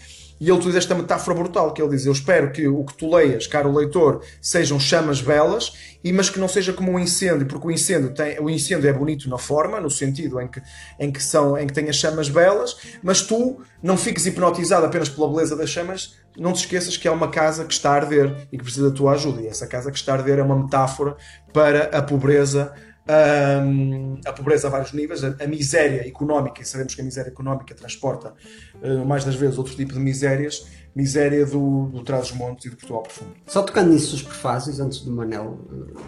E 0.43 0.47
ele 0.47 0.57
utiliza 0.57 0.77
esta 0.77 0.93
metáfora 0.93 1.37
brutal, 1.37 1.71
que 1.71 1.81
ele 1.81 1.91
diz: 1.91 2.05
Eu 2.05 2.11
espero 2.11 2.51
que 2.51 2.67
o 2.67 2.83
que 2.83 2.93
tu 2.95 3.09
leias, 3.09 3.47
caro 3.47 3.71
leitor, 3.71 4.21
sejam 4.41 4.77
chamas 4.77 5.21
belas, 5.21 5.71
e 6.03 6.11
mas 6.11 6.29
que 6.29 6.37
não 6.37 6.49
seja 6.49 6.73
como 6.73 6.91
um 6.91 6.99
incêndio, 6.99 7.47
porque 7.47 7.65
o 7.65 7.71
incêndio, 7.71 8.13
tem, 8.13 8.37
o 8.41 8.49
incêndio 8.49 8.89
é 8.89 8.91
bonito 8.91 9.29
na 9.29 9.37
forma, 9.37 9.79
no 9.79 9.89
sentido 9.89 10.41
em 10.41 10.49
que, 10.49 10.61
em 10.99 11.13
que, 11.13 11.23
são, 11.23 11.57
em 11.57 11.65
que 11.65 11.71
tem 11.71 11.87
as 11.87 11.95
chamas 11.95 12.27
belas, 12.27 12.75
mas 13.01 13.21
tu 13.21 13.61
não 13.81 13.95
fiques 13.95 14.25
hipnotizado 14.25 14.85
apenas 14.85 15.07
pela 15.07 15.29
beleza 15.29 15.55
das 15.55 15.69
chamas, 15.69 16.17
não 16.37 16.51
te 16.51 16.59
esqueças 16.59 16.97
que 16.97 17.07
é 17.07 17.11
uma 17.11 17.29
casa 17.29 17.63
que 17.63 17.71
está 17.71 17.91
a 17.91 17.95
arder 17.95 18.45
e 18.51 18.57
que 18.57 18.65
precisa 18.65 18.89
da 18.89 18.93
tua 18.93 19.13
ajuda. 19.13 19.41
E 19.41 19.47
essa 19.47 19.65
casa 19.65 19.91
que 19.93 19.97
está 19.97 20.11
a 20.11 20.17
arder 20.17 20.39
é 20.39 20.43
uma 20.43 20.61
metáfora 20.61 21.15
para 21.53 21.85
a 21.97 22.01
pobreza. 22.01 22.73
Um, 23.05 24.21
a 24.25 24.31
pobreza 24.31 24.67
a 24.67 24.69
vários 24.69 24.93
níveis, 24.93 25.25
a, 25.25 25.35
a, 25.43 25.45
miséria 25.45 26.07
económica, 26.07 26.61
e 26.61 26.65
sabemos 26.65 26.95
que 26.95 27.01
a 27.01 27.03
miséria 27.03 27.29
económica 27.29 27.75
transporta 27.75 28.33
uh, 28.81 29.05
mais 29.05 29.25
das 29.25 29.35
vezes 29.35 29.57
outro 29.57 29.75
tipo 29.75 29.91
de 29.93 29.99
misérias, 29.99 30.67
miséria 30.95 31.45
do, 31.45 31.87
do 31.87 32.01
Trás-os-Montes 32.01 32.65
e 32.65 32.69
do 32.69 32.77
Portugal 32.77 33.03
Profundo. 33.03 33.33
Só 33.45 33.61
tocando 33.61 33.91
nisso 33.91 34.11
dos 34.11 34.21
prefácios, 34.21 34.79
antes 34.79 35.01
do 35.01 35.11
Manel 35.11 35.59
uh, 35.69 35.99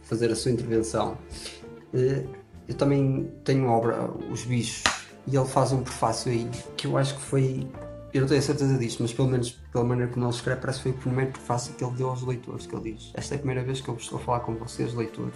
fazer 0.00 0.30
a 0.30 0.34
sua 0.34 0.50
intervenção, 0.50 1.18
uh, 1.92 2.28
eu 2.66 2.74
também 2.74 3.30
tenho 3.44 3.66
obra, 3.68 4.10
Os 4.30 4.44
Bichos, 4.44 4.84
e 5.26 5.36
ele 5.36 5.46
faz 5.46 5.72
um 5.72 5.82
prefácio 5.82 6.32
aí 6.32 6.48
que 6.78 6.86
eu 6.86 6.96
acho 6.96 7.14
que 7.14 7.20
foi 7.20 7.68
eu 8.12 8.22
não 8.22 8.28
tenho 8.28 8.40
certeza 8.40 8.78
disto, 8.78 9.02
mas 9.02 9.12
pelo 9.12 9.28
menos 9.28 9.50
pela 9.70 9.84
maneira 9.84 10.10
como 10.10 10.24
ele 10.24 10.34
escreve, 10.34 10.62
parece 10.62 10.78
que 10.78 10.84
foi 10.84 10.92
o 10.92 10.94
primeiro 10.94 11.30
prefácio 11.30 11.74
que 11.74 11.84
ele 11.84 11.92
deu 11.92 12.08
aos 12.08 12.22
leitores, 12.22 12.66
que 12.66 12.74
ele 12.74 12.94
diz, 12.94 13.10
esta 13.12 13.34
é 13.34 13.36
a 13.36 13.38
primeira 13.38 13.62
vez 13.62 13.82
que 13.82 13.88
eu 13.88 13.96
estou 13.96 14.18
a 14.18 14.22
falar 14.22 14.40
com 14.40 14.54
vocês, 14.54 14.94
leitores. 14.94 15.34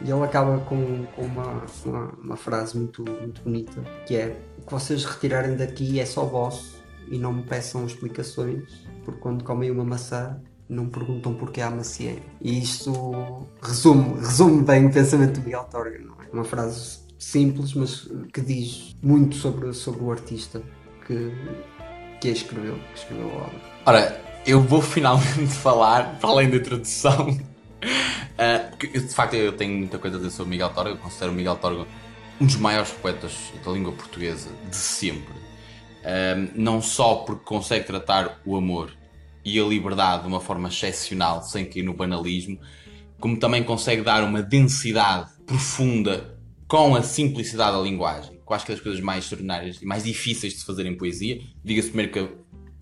E 0.00 0.10
ele 0.10 0.22
acaba 0.22 0.58
com, 0.60 1.04
com 1.06 1.22
uma, 1.22 1.64
uma, 1.84 2.12
uma, 2.22 2.36
frase 2.36 2.76
muito, 2.76 3.04
muito 3.04 3.42
bonita, 3.42 3.82
que 4.06 4.16
é, 4.16 4.36
o 4.58 4.66
que 4.66 4.72
vocês 4.72 5.04
retirarem 5.04 5.56
daqui 5.56 6.00
é 6.00 6.06
só 6.06 6.24
vosso, 6.24 6.82
e 7.08 7.18
não 7.18 7.32
me 7.32 7.42
peçam 7.42 7.86
explicações, 7.86 8.86
porque 9.04 9.20
quando 9.20 9.44
comem 9.44 9.70
uma 9.70 9.84
maçã, 9.84 10.40
não 10.68 10.88
perguntam 10.88 11.34
porquê 11.34 11.60
há 11.60 11.70
macieira. 11.70 12.22
E 12.40 12.58
isto 12.62 13.46
resume, 13.62 14.20
resume 14.20 14.62
bem 14.62 14.86
o 14.86 14.92
pensamento 14.92 15.40
do 15.40 15.44
Miguel 15.44 15.64
Torga, 15.64 15.98
não 15.98 16.14
é? 16.22 16.28
Uma 16.32 16.44
frase 16.44 16.98
simples, 17.18 17.74
mas 17.74 18.10
que 18.32 18.40
diz 18.40 18.96
muito 19.02 19.36
sobre, 19.36 19.72
sobre 19.72 20.02
o 20.02 20.10
artista 20.10 20.62
que, 21.06 21.32
que 22.20 22.28
escreveu, 22.28 22.78
que 22.92 22.98
escreveu 22.98 23.30
a 23.30 23.34
obra. 23.34 23.60
Ora, 23.86 24.20
eu 24.46 24.60
vou 24.60 24.82
finalmente 24.82 25.52
falar, 25.54 26.18
para 26.18 26.30
além 26.30 26.50
da 26.50 26.56
introdução, 26.56 27.38
uh, 27.84 28.76
de 28.86 29.14
facto 29.14 29.34
eu 29.34 29.52
tenho 29.52 29.76
muita 29.76 29.98
coisa 29.98 30.16
a 30.16 30.18
dizer 30.18 30.30
sobre 30.30 30.50
Miguel 30.50 30.70
Torga, 30.70 30.90
eu 30.90 30.96
considero 30.96 31.32
o 31.32 31.34
Miguel 31.34 31.56
Torga 31.56 31.86
um 32.40 32.46
dos 32.46 32.56
maiores 32.56 32.90
poetas 32.90 33.52
da 33.64 33.70
língua 33.70 33.92
portuguesa 33.92 34.50
de 34.68 34.76
sempre. 34.76 35.32
Uh, 35.32 36.50
não 36.54 36.82
só 36.82 37.16
porque 37.16 37.44
consegue 37.44 37.86
tratar 37.86 38.40
o 38.44 38.56
amor 38.56 38.92
e 39.44 39.58
a 39.58 39.64
liberdade 39.64 40.22
de 40.22 40.28
uma 40.28 40.40
forma 40.40 40.68
excepcional, 40.68 41.42
sem 41.42 41.64
cair 41.64 41.82
no 41.82 41.94
banalismo, 41.94 42.58
como 43.20 43.38
também 43.38 43.62
consegue 43.62 44.02
dar 44.02 44.24
uma 44.24 44.42
densidade 44.42 45.30
profunda 45.46 46.38
com 46.66 46.94
a 46.96 47.02
simplicidade 47.02 47.76
da 47.76 47.82
linguagem 47.82 48.34
eu 48.48 48.54
acho 48.54 48.66
que 48.66 48.72
é 48.72 48.74
das 48.74 48.82
coisas 48.82 49.00
mais 49.00 49.24
extraordinárias 49.24 49.80
e 49.80 49.86
mais 49.86 50.04
difíceis 50.04 50.52
de 50.52 50.60
se 50.60 50.66
fazer 50.66 50.86
em 50.86 50.96
poesia. 50.96 51.40
Diga-se 51.64 51.88
primeiro 51.88 52.12
que 52.12 52.28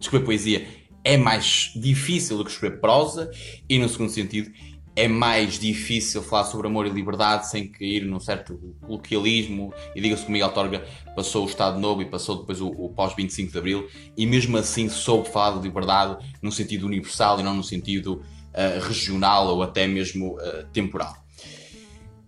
escrever 0.01 0.25
poesia 0.25 0.67
é 1.05 1.17
mais 1.17 1.73
difícil 1.75 2.37
do 2.37 2.45
que 2.45 2.51
escrever 2.51 2.81
prosa, 2.81 3.31
e 3.69 3.79
no 3.79 3.89
segundo 3.89 4.11
sentido, 4.11 4.53
é 4.95 5.09
mais 5.09 5.59
difícil 5.59 6.23
falar 6.23 6.45
sobre 6.45 6.67
amor 6.67 6.87
e 6.87 6.91
liberdade 6.91 7.49
sem 7.49 7.67
cair 7.69 8.05
num 8.05 8.21
certo 8.21 8.59
coloquialismo. 8.81 9.73
E 9.95 10.01
diga-se 10.01 10.23
que 10.23 10.29
o 10.29 10.33
Miguel 10.33 10.51
Torga 10.51 10.85
passou 11.17 11.45
o 11.45 11.49
Estado 11.49 11.79
Novo 11.79 12.03
e 12.03 12.05
passou 12.05 12.37
depois 12.37 12.61
o, 12.61 12.69
o 12.69 12.91
pós-25 12.91 13.51
de 13.51 13.59
Abril, 13.59 13.89
e 14.17 14.27
mesmo 14.27 14.57
assim 14.57 14.89
soube 14.89 15.29
falar 15.29 15.57
de 15.57 15.63
liberdade 15.63 16.25
no 16.43 16.53
sentido 16.53 16.87
universal 16.87 17.41
e 17.41 17.43
não 17.43 17.55
no 17.55 17.65
sentido 17.65 18.15
uh, 18.15 18.87
regional 18.87 19.49
ou 19.49 19.63
até 19.63 19.87
mesmo 19.87 20.37
uh, 20.37 20.67
temporal. 20.73 21.17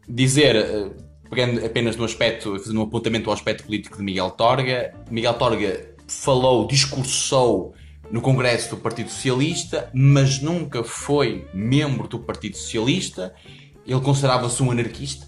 Dizer. 0.09 0.57
Uh, 0.57 1.15
pegando 1.29 1.65
apenas 1.65 1.97
no 1.97 2.05
aspecto, 2.05 2.57
fazendo 2.59 2.79
um 2.79 2.85
apontamento 2.85 3.29
ao 3.29 3.35
aspecto 3.35 3.65
político 3.65 3.97
de 3.97 4.05
Miguel 4.05 4.31
Torga, 4.31 4.95
Miguel 5.11 5.35
Torga 5.35 5.95
falou, 6.07 6.67
discursou 6.67 7.75
no 8.11 8.21
Congresso 8.21 8.71
do 8.71 8.77
Partido 8.77 9.11
Socialista, 9.11 9.91
mas 9.93 10.41
nunca 10.41 10.85
foi 10.85 11.47
membro 11.53 12.07
do 12.07 12.19
Partido 12.19 12.57
Socialista. 12.57 13.35
Ele 13.87 14.01
considerava-se 14.01 14.63
um 14.63 14.71
anarquista 14.71 15.27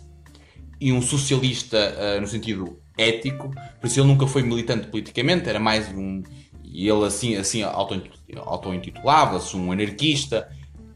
e 0.80 0.92
um 0.92 1.00
socialista 1.00 1.76
uh, 1.76 2.20
no 2.20 2.26
sentido 2.26 2.78
ético, 2.96 3.50
por 3.80 3.86
isso 3.86 4.00
ele 4.00 4.08
nunca 4.08 4.26
foi 4.26 4.42
militante 4.42 4.88
politicamente, 4.88 5.48
era 5.48 5.60
mais 5.60 5.88
um. 5.88 6.22
E 6.64 6.88
ele 6.88 7.04
assim, 7.04 7.36
assim 7.36 7.62
auto-intitulava-se 7.62 9.56
um 9.56 9.72
anarquista 9.72 10.48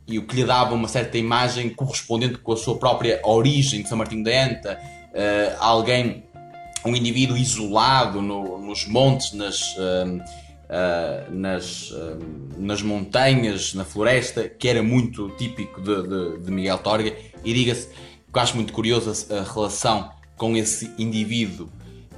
e 0.07 0.19
o 0.19 0.27
que 0.27 0.37
lhe 0.37 0.45
dava 0.45 0.75
uma 0.75 0.89
certa 0.89 1.17
imagem 1.17 1.71
correspondente 1.71 2.39
com 2.39 2.53
a 2.53 2.57
sua 2.57 2.77
própria 2.77 3.21
origem 3.25 3.83
de 3.83 3.89
São 3.89 3.97
Martinho 3.97 4.25
da 4.25 4.33
Enta, 4.33 4.79
uh, 5.11 5.57
alguém, 5.61 6.25
um 6.85 6.95
indivíduo 6.95 7.37
isolado 7.37 8.21
no, 8.21 8.59
nos 8.59 8.87
montes, 8.87 9.33
nas, 9.33 9.61
uh, 9.77 10.21
uh, 10.71 11.35
nas, 11.35 11.93
nas 12.57 12.81
montanhas, 12.81 13.75
na 13.75 13.85
floresta, 13.85 14.49
que 14.49 14.69
era 14.69 14.83
muito 14.83 15.29
típico 15.31 15.81
de, 15.81 16.03
de, 16.03 16.39
de 16.39 16.51
Miguel 16.51 16.79
Torga. 16.79 17.15
E 17.45 17.53
diga-se, 17.53 17.89
que 18.33 18.39
acho 18.39 18.55
muito 18.55 18.73
curioso 18.73 19.27
a, 19.33 19.43
relação 19.53 20.11
com 20.37 20.57
esse 20.57 20.91
indivíduo 20.99 21.69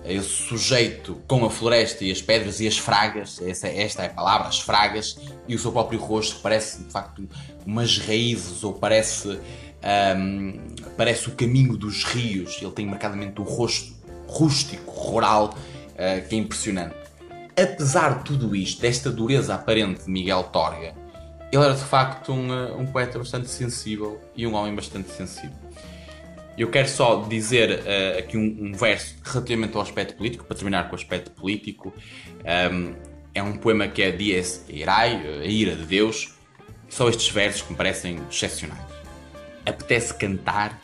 esse 0.04 0.28
sujeito 0.28 1.16
com 1.28 1.44
a 1.44 1.50
floresta 1.50 2.04
e 2.04 2.10
as 2.10 2.20
pedras 2.20 2.58
e 2.60 2.66
as 2.66 2.76
fragas, 2.76 3.40
essa, 3.40 3.68
esta 3.68 4.02
é 4.02 4.06
a 4.06 4.10
palavra, 4.10 4.48
as 4.48 4.58
fragas, 4.58 5.16
e 5.46 5.54
o 5.54 5.58
seu 5.58 5.70
próprio 5.70 6.00
rosto 6.00 6.40
parece 6.42 6.82
de 6.82 6.90
facto 6.90 7.28
umas 7.64 7.98
raízes 7.98 8.64
ou 8.64 8.72
parece 8.72 9.38
um, 10.16 10.58
parece 10.96 11.28
o 11.28 11.32
caminho 11.32 11.76
dos 11.76 12.04
rios. 12.04 12.58
Ele 12.60 12.72
tem 12.72 12.86
marcadamente 12.86 13.40
um 13.40 13.44
rosto 13.44 13.92
rústico, 14.26 14.90
rural, 14.90 15.54
uh, 15.54 16.28
que 16.28 16.34
é 16.34 16.38
impressionante. 16.38 17.01
Apesar 17.56 18.18
de 18.18 18.24
tudo 18.24 18.56
isto, 18.56 18.80
desta 18.80 19.10
dureza 19.10 19.54
aparente 19.54 20.04
de 20.04 20.10
Miguel 20.10 20.44
Torga, 20.44 20.94
ele 21.52 21.62
era 21.62 21.74
de 21.74 21.84
facto 21.84 22.32
um, 22.32 22.50
uh, 22.50 22.80
um 22.80 22.86
poeta 22.86 23.18
bastante 23.18 23.48
sensível 23.48 24.18
e 24.34 24.46
um 24.46 24.54
homem 24.54 24.74
bastante 24.74 25.10
sensível. 25.10 25.56
Eu 26.56 26.70
quero 26.70 26.88
só 26.88 27.22
dizer 27.22 27.80
uh, 27.80 28.18
aqui 28.18 28.38
um, 28.38 28.68
um, 28.68 28.72
verso 28.72 29.16
relativamente 29.22 29.76
ao 29.76 29.82
aspecto 29.82 30.16
político, 30.16 30.44
para 30.44 30.56
terminar 30.56 30.88
com 30.88 30.92
o 30.92 30.98
aspecto 30.98 31.30
político. 31.30 31.92
Um, 32.72 32.94
é 33.34 33.42
um 33.42 33.54
poema 33.54 33.86
que 33.86 34.02
é 34.02 34.10
Dies 34.10 34.64
Irae, 34.68 35.40
a 35.42 35.44
ira 35.44 35.76
de 35.76 35.84
Deus. 35.84 36.34
Só 36.88 37.08
estes 37.08 37.28
versos 37.28 37.62
que 37.62 37.72
me 37.72 37.76
parecem 37.76 38.20
excepcionais. 38.30 38.82
Apetece 39.64 40.14
cantar, 40.14 40.78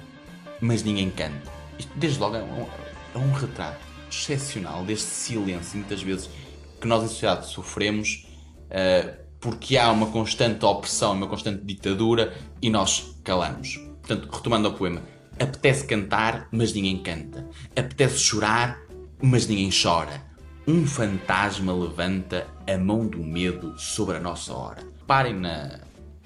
mas 0.60 0.82
ninguém 0.82 1.10
canta. 1.10 1.50
Isto, 1.78 1.92
desde 1.96 2.18
logo, 2.18 2.36
é 2.36 2.42
um, 2.42 2.66
é 3.14 3.18
um 3.18 3.32
retrato 3.32 3.80
excepcional 4.10 4.84
deste 4.84 5.08
silêncio, 5.08 5.78
muitas 5.78 6.02
vezes, 6.02 6.30
que 6.80 6.86
nós 6.86 7.04
em 7.04 7.08
sociedade 7.08 7.46
sofremos 7.46 8.26
uh, 8.66 9.28
porque 9.40 9.76
há 9.76 9.90
uma 9.90 10.06
constante 10.06 10.64
opressão, 10.64 11.12
uma 11.12 11.26
constante 11.26 11.64
ditadura 11.64 12.34
e 12.60 12.70
nós 12.70 13.14
calamos. 13.22 13.76
Portanto, 14.02 14.28
retomando 14.32 14.68
ao 14.68 14.74
poema, 14.74 15.02
apetece 15.38 15.86
cantar, 15.86 16.48
mas 16.50 16.72
ninguém 16.72 16.98
canta. 16.98 17.48
Apetece 17.76 18.18
chorar, 18.18 18.80
mas 19.22 19.46
ninguém 19.46 19.70
chora. 19.70 20.26
Um 20.66 20.86
fantasma 20.86 21.72
levanta 21.72 22.46
a 22.66 22.76
mão 22.76 23.06
do 23.06 23.18
medo 23.18 23.78
sobre 23.78 24.16
a 24.16 24.20
nossa 24.20 24.52
hora. 24.52 24.82
Parem 25.06 25.34
na, 25.34 25.80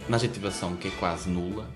na 0.09 0.17
adjetivação 0.17 0.75
que 0.77 0.89
é 0.89 0.91
quase 0.93 1.29
nula, 1.29 1.69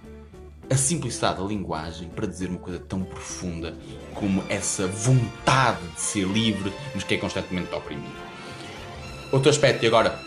a 0.68 0.76
simplicidade 0.76 1.40
da 1.40 1.45
linguagem 1.45 2.09
para 2.09 2.26
dizer 2.26 2.49
uma 2.49 2.59
coisa 2.59 2.80
tão 2.80 3.04
profunda 3.04 3.76
como 4.14 4.42
essa 4.49 4.88
vontade 4.88 5.87
de 5.95 6.00
ser 6.00 6.26
livre, 6.26 6.73
mas 6.92 7.04
que 7.04 7.14
é 7.14 7.18
constantemente 7.18 7.73
oprimido. 7.73 8.26
Outro 9.33 9.50
aspecto, 9.50 9.85
e 9.85 9.88
agora 9.88 10.18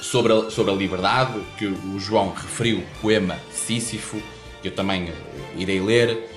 sobre 0.00 0.32
a, 0.32 0.50
sobre 0.50 0.72
a 0.72 0.74
liberdade, 0.74 1.40
que 1.56 1.66
o 1.66 1.98
João 1.98 2.30
referiu, 2.30 2.78
o 2.78 3.00
poema 3.00 3.38
Sísifo, 3.50 4.20
que 4.60 4.68
eu 4.68 4.72
também 4.72 5.08
eh, 5.08 5.14
irei 5.56 5.80
ler, 5.80 6.28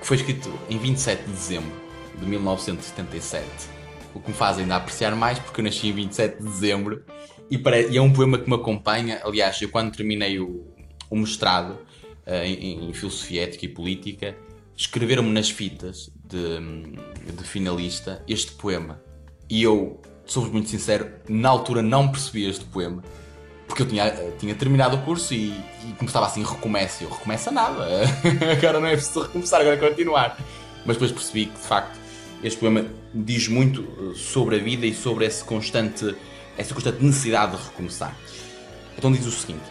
que 0.00 0.06
foi 0.06 0.16
escrito 0.16 0.52
em 0.68 0.78
27 0.78 1.24
de 1.24 1.32
dezembro 1.32 1.72
de 2.18 2.26
1977. 2.26 3.46
O 4.14 4.20
que 4.20 4.28
me 4.28 4.34
faz 4.34 4.58
ainda 4.58 4.76
apreciar 4.76 5.14
mais, 5.16 5.38
porque 5.38 5.60
eu 5.60 5.64
nasci 5.64 5.88
em 5.88 5.92
27 5.92 6.38
de 6.38 6.44
dezembro 6.44 7.04
e, 7.50 7.58
para, 7.58 7.80
e 7.80 7.96
é 7.96 8.02
um 8.02 8.12
poema 8.12 8.38
que 8.38 8.48
me 8.48 8.56
acompanha. 8.56 9.20
Aliás, 9.24 9.60
eu 9.60 9.68
quando 9.68 9.94
terminei 9.94 10.38
o, 10.38 10.64
o 11.10 11.16
mestrado 11.16 11.72
uh, 12.26 12.44
em, 12.44 12.88
em, 12.88 12.92
Filosofia 12.92 13.44
Ética 13.44 13.66
e 13.66 13.68
Política, 13.68 14.36
escreveram-me 14.76 15.30
nas 15.30 15.50
fitas 15.50 16.10
de, 16.24 16.60
de 17.32 17.44
finalista 17.44 18.22
este 18.28 18.52
poema. 18.52 19.02
E 19.48 19.62
eu 19.62 20.00
sou 20.26 20.44
muito 20.46 20.68
sincero, 20.68 21.08
na 21.28 21.48
altura 21.48 21.82
não 21.82 22.08
percebi 22.08 22.48
este 22.48 22.64
poema. 22.64 23.02
Porque 23.66 23.82
eu 23.82 23.86
tinha, 23.86 24.10
tinha 24.38 24.54
terminado 24.54 24.96
o 24.96 25.02
curso 25.02 25.34
e, 25.34 25.48
e 25.48 25.92
começava 25.98 26.26
assim, 26.26 26.44
recomeço. 26.44 27.04
Eu 27.04 27.10
recomeça 27.10 27.50
nada. 27.50 27.84
agora 28.56 28.80
não 28.80 28.86
é 28.86 28.92
preciso 28.92 29.22
recomeçar, 29.22 29.60
agora 29.60 29.76
é 29.76 29.88
continuar. 29.88 30.38
Mas 30.84 30.96
depois 30.96 31.10
percebi 31.10 31.46
que, 31.46 31.58
de 31.58 31.66
facto, 31.66 31.98
este 32.42 32.60
poema 32.60 32.86
diz 33.12 33.48
muito 33.48 33.82
eh, 33.82 34.14
sobre 34.14 34.56
a 34.56 34.58
vida 34.58 34.86
e 34.86 34.94
sobre 34.94 35.26
esse 35.26 35.42
constante, 35.42 36.14
essa 36.56 36.72
constante 36.72 37.02
necessidade 37.02 37.56
de 37.56 37.62
recomeçar. 37.64 38.16
Então 38.96 39.10
diz 39.10 39.26
o 39.26 39.32
seguinte: 39.32 39.64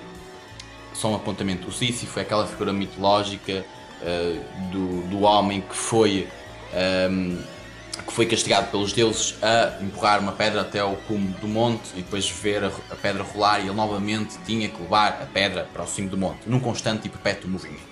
só 0.93 1.09
um 1.09 1.15
apontamento. 1.15 1.69
O 1.69 1.71
Sísifo 1.71 2.19
é 2.19 2.24
aquela 2.24 2.45
figura 2.45 2.74
mitológica 2.74 3.65
uh, 4.01 4.71
do, 4.71 5.07
do 5.09 5.21
homem 5.21 5.62
que 5.62 5.75
foi. 5.75 6.27
Um, 6.74 6.77
ehm, 6.77 7.54
que 8.03 8.11
foi 8.11 8.25
castigado 8.25 8.71
pelos 8.71 8.93
deuses 8.93 9.35
a 9.41 9.81
empurrar 9.81 10.19
uma 10.19 10.31
pedra 10.31 10.61
até 10.61 10.79
ao 10.79 10.95
cume 10.95 11.27
do 11.39 11.47
monte 11.47 11.91
e 11.93 12.01
depois 12.01 12.29
ver 12.29 12.63
a, 12.63 12.67
a, 12.67 12.95
pedra 12.95 13.23
rolar 13.23 13.59
e 13.59 13.67
ele 13.67 13.73
novamente 13.73 14.37
tinha 14.45 14.67
que 14.67 14.81
levar 14.81 15.21
a 15.21 15.25
pedra 15.25 15.63
para 15.71 15.83
o 15.83 15.87
cimo 15.87 16.09
do 16.09 16.17
monte, 16.17 16.47
num 16.47 16.59
constante 16.59 17.07
e 17.07 17.09
perpétuo 17.09 17.49
movimento. 17.49 17.83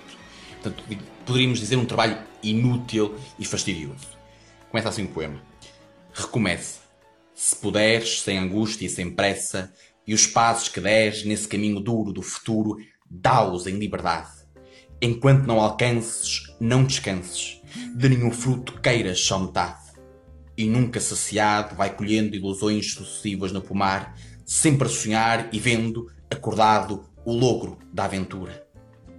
Portanto, 0.62 0.84
poderíamos 1.26 1.60
dizer 1.60 1.78
um 1.78 1.86
trabalho 1.86 2.18
inútil 2.42 3.16
e 3.38 3.46
fastidioso. 3.46 4.08
Começa 4.70 4.90
assim 4.90 5.04
o 5.04 5.10
poema. 5.10 5.42
Recomece. 6.14 6.80
Se 7.36 7.56
puderes, 7.56 8.22
sem 8.22 8.38
angústia 8.38 8.86
e 8.86 8.90
sem 8.90 9.10
pressa, 9.10 9.74
e 10.06 10.14
os 10.14 10.28
passos 10.28 10.70
que 10.70 10.80
deres 10.80 11.24
nesse 11.24 11.48
caminho 11.48 11.80
duro 11.80 12.14
do 12.14 12.22
futuro, 12.22 12.78
dá-os 13.10 13.68
em 13.68 13.78
liberdade. 13.78 14.32
Enquanto 15.02 15.46
não 15.46 15.60
alcances, 15.60 16.54
não 16.60 16.84
descanses, 16.84 17.62
de 17.96 18.10
nenhum 18.10 18.32
fruto 18.32 18.80
queiras 18.80 19.20
só 19.20 19.40
metade 19.40 19.83
e 20.58 20.66
nunca 20.66 21.00
saciado 21.00 21.76
vai 21.76 21.96
colhendo 21.96 22.36
ilusões 22.36 22.94
sucessivas 22.94 23.52
no 23.52 23.62
pomar, 23.62 24.16
sempre 24.46 24.88
a 24.88 24.92
sonhar 24.92 25.50
e 25.52 25.60
vendo, 25.60 26.12
acordado, 26.30 27.06
o 27.26 27.34
logro 27.34 27.78
da 27.92 28.06
aventura. 28.06 28.68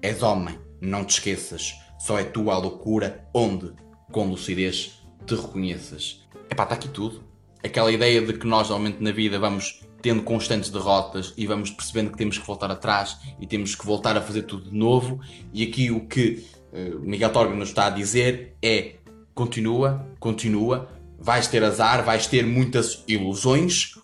És 0.03 0.23
homem, 0.23 0.59
não 0.81 1.05
te 1.05 1.15
esqueças, 1.15 1.75
só 1.99 2.19
é 2.19 2.25
tua 2.25 2.55
a 2.55 2.59
loucura 2.59 3.27
onde, 3.33 3.73
com 4.13 4.29
lucidez, 4.29 5.03
te 5.27 5.35
reconheças. 5.35 6.23
Epá, 6.51 6.65
está 6.65 6.75
aqui 6.75 6.89
tudo. 6.89 7.25
Aquela 7.65 7.91
ideia 7.91 8.21
de 8.21 8.35
que 8.35 8.47
nós, 8.47 8.69
normalmente 8.69 9.03
na 9.03 9.11
vida, 9.11 9.39
vamos 9.39 9.81
tendo 10.03 10.23
constantes 10.23 10.69
derrotas 10.69 11.33
e 11.35 11.47
vamos 11.47 11.71
percebendo 11.71 12.11
que 12.11 12.19
temos 12.19 12.37
que 12.37 12.47
voltar 12.47 12.71
atrás 12.71 13.19
e 13.41 13.47
temos 13.47 13.75
que 13.75 13.87
voltar 13.87 14.15
a 14.19 14.21
fazer 14.21 14.43
tudo 14.43 14.69
de 14.69 14.77
novo. 14.77 15.19
E 15.51 15.63
aqui 15.63 15.91
o 15.91 16.07
que 16.07 16.45
uh, 16.73 17.01
Miguel 17.01 17.31
Torga 17.31 17.55
nos 17.55 17.71
está 17.71 17.87
a 17.87 17.91
dizer 17.91 18.55
é 18.63 18.97
continua, 19.35 20.07
continua, 20.21 20.91
vais 21.19 21.47
ter 21.47 21.63
azar, 21.63 22.05
vais 22.05 22.27
ter 22.27 22.45
muitas 22.47 23.03
ilusões, 23.09 23.95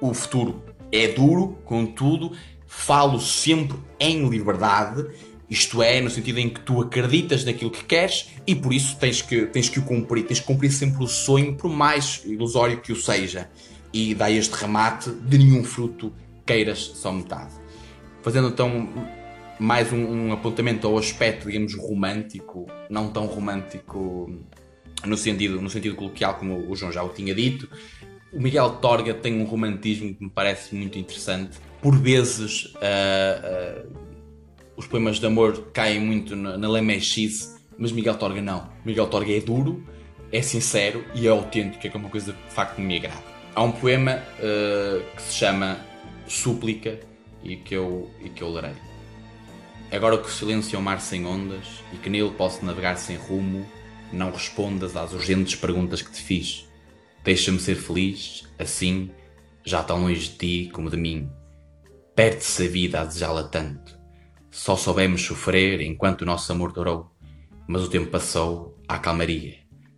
o 0.00 0.12
futuro 0.12 0.62
é 0.90 1.08
duro, 1.08 1.58
contudo, 1.64 2.32
falo 2.66 3.20
sempre 3.20 3.78
em 4.00 4.28
liberdade, 4.28 5.06
isto 5.48 5.82
é, 5.82 6.00
no 6.00 6.08
sentido 6.08 6.38
em 6.38 6.48
que 6.48 6.60
tu 6.60 6.80
acreditas 6.80 7.44
naquilo 7.44 7.70
que 7.70 7.84
queres 7.84 8.30
e 8.46 8.54
por 8.54 8.72
isso 8.72 8.96
tens 8.96 9.20
que, 9.20 9.44
tens 9.46 9.68
que 9.68 9.78
o 9.78 9.82
cumprir, 9.82 10.24
tens 10.24 10.40
que 10.40 10.46
cumprir 10.46 10.72
sempre 10.72 11.04
o 11.04 11.06
sonho, 11.06 11.54
por 11.54 11.68
mais 11.68 12.22
ilusório 12.24 12.80
que 12.80 12.90
o 12.90 12.96
seja. 12.96 13.50
E 13.92 14.14
dá 14.14 14.30
este 14.30 14.54
remate 14.54 15.10
de 15.10 15.36
nenhum 15.36 15.62
fruto 15.62 16.10
queiras 16.46 16.78
só 16.78 17.12
metade. 17.12 17.52
Fazendo 18.22 18.48
então 18.48 18.88
mais 19.60 19.92
um, 19.92 19.98
um 19.98 20.32
apontamento 20.32 20.86
ao 20.86 20.96
aspecto, 20.96 21.46
digamos, 21.46 21.74
romântico, 21.74 22.66
não 22.88 23.10
tão 23.10 23.26
romântico 23.26 24.30
no 25.04 25.16
sentido, 25.16 25.60
no 25.60 25.70
sentido 25.70 25.94
coloquial, 25.96 26.34
como 26.34 26.70
o 26.70 26.76
João 26.76 26.92
já 26.92 27.02
o 27.02 27.08
tinha 27.08 27.34
dito. 27.34 27.68
O 28.32 28.40
Miguel 28.40 28.70
Torga 28.80 29.12
tem 29.12 29.40
um 29.40 29.44
romantismo 29.44 30.14
que 30.14 30.24
me 30.24 30.30
parece 30.30 30.74
muito 30.74 30.98
interessante. 30.98 31.58
Por 31.80 31.96
vezes, 31.96 32.66
uh, 32.76 33.86
uh, 33.86 33.96
os 34.76 34.86
poemas 34.86 35.18
de 35.18 35.26
amor 35.26 35.70
caem 35.72 36.00
muito 36.00 36.34
na, 36.34 36.56
na 36.56 36.68
lemechice, 36.68 37.56
mas 37.76 37.92
Miguel 37.92 38.14
Torga 38.14 38.40
não. 38.40 38.70
Miguel 38.84 39.06
Torga 39.08 39.36
é 39.36 39.40
duro, 39.40 39.86
é 40.30 40.40
sincero 40.40 41.04
e 41.14 41.26
é 41.26 41.30
autêntico, 41.30 41.86
é 41.86 41.98
uma 41.98 42.08
coisa 42.08 42.32
que 42.32 42.48
de 42.48 42.54
facto 42.54 42.80
me 42.80 42.96
agrada. 42.96 43.22
Há 43.54 43.62
um 43.62 43.72
poema 43.72 44.22
uh, 44.38 45.02
que 45.14 45.22
se 45.22 45.34
chama 45.34 45.78
Súplica 46.26 46.98
e 47.44 47.56
que 47.56 47.74
eu, 47.74 48.10
e 48.24 48.30
que 48.30 48.42
eu 48.42 48.50
lerei. 48.50 48.72
Agora 49.90 50.16
que 50.16 50.26
o 50.26 50.30
silêncio 50.30 50.74
é 50.74 50.78
um 50.78 50.82
mar 50.82 51.02
sem 51.02 51.26
ondas 51.26 51.66
e 51.92 51.98
que 51.98 52.08
nele 52.08 52.30
posso 52.30 52.64
navegar 52.64 52.96
sem 52.96 53.16
rumo, 53.16 53.66
não 54.16 54.30
respondas 54.30 54.96
às 54.96 55.12
urgentes 55.12 55.54
perguntas 55.54 56.02
que 56.02 56.10
te 56.10 56.20
fiz. 56.20 56.68
Deixa-me 57.24 57.58
ser 57.58 57.76
feliz, 57.76 58.44
assim, 58.58 59.10
já 59.64 59.82
tão 59.82 60.02
longe 60.02 60.28
de 60.28 60.36
ti 60.36 60.70
como 60.72 60.90
de 60.90 60.96
mim. 60.96 61.30
Perde-se 62.14 62.66
a 62.66 62.68
vida 62.68 63.00
a 63.00 63.04
desejá-la 63.04 63.44
tanto. 63.44 63.98
Só 64.50 64.76
soubemos 64.76 65.22
sofrer 65.22 65.80
enquanto 65.80 66.22
o 66.22 66.26
nosso 66.26 66.50
amor 66.52 66.72
durou. 66.72 67.10
Mas 67.66 67.82
o 67.82 67.88
tempo 67.88 68.10
passou, 68.10 68.78
há 68.86 68.98
calmaria. 68.98 69.56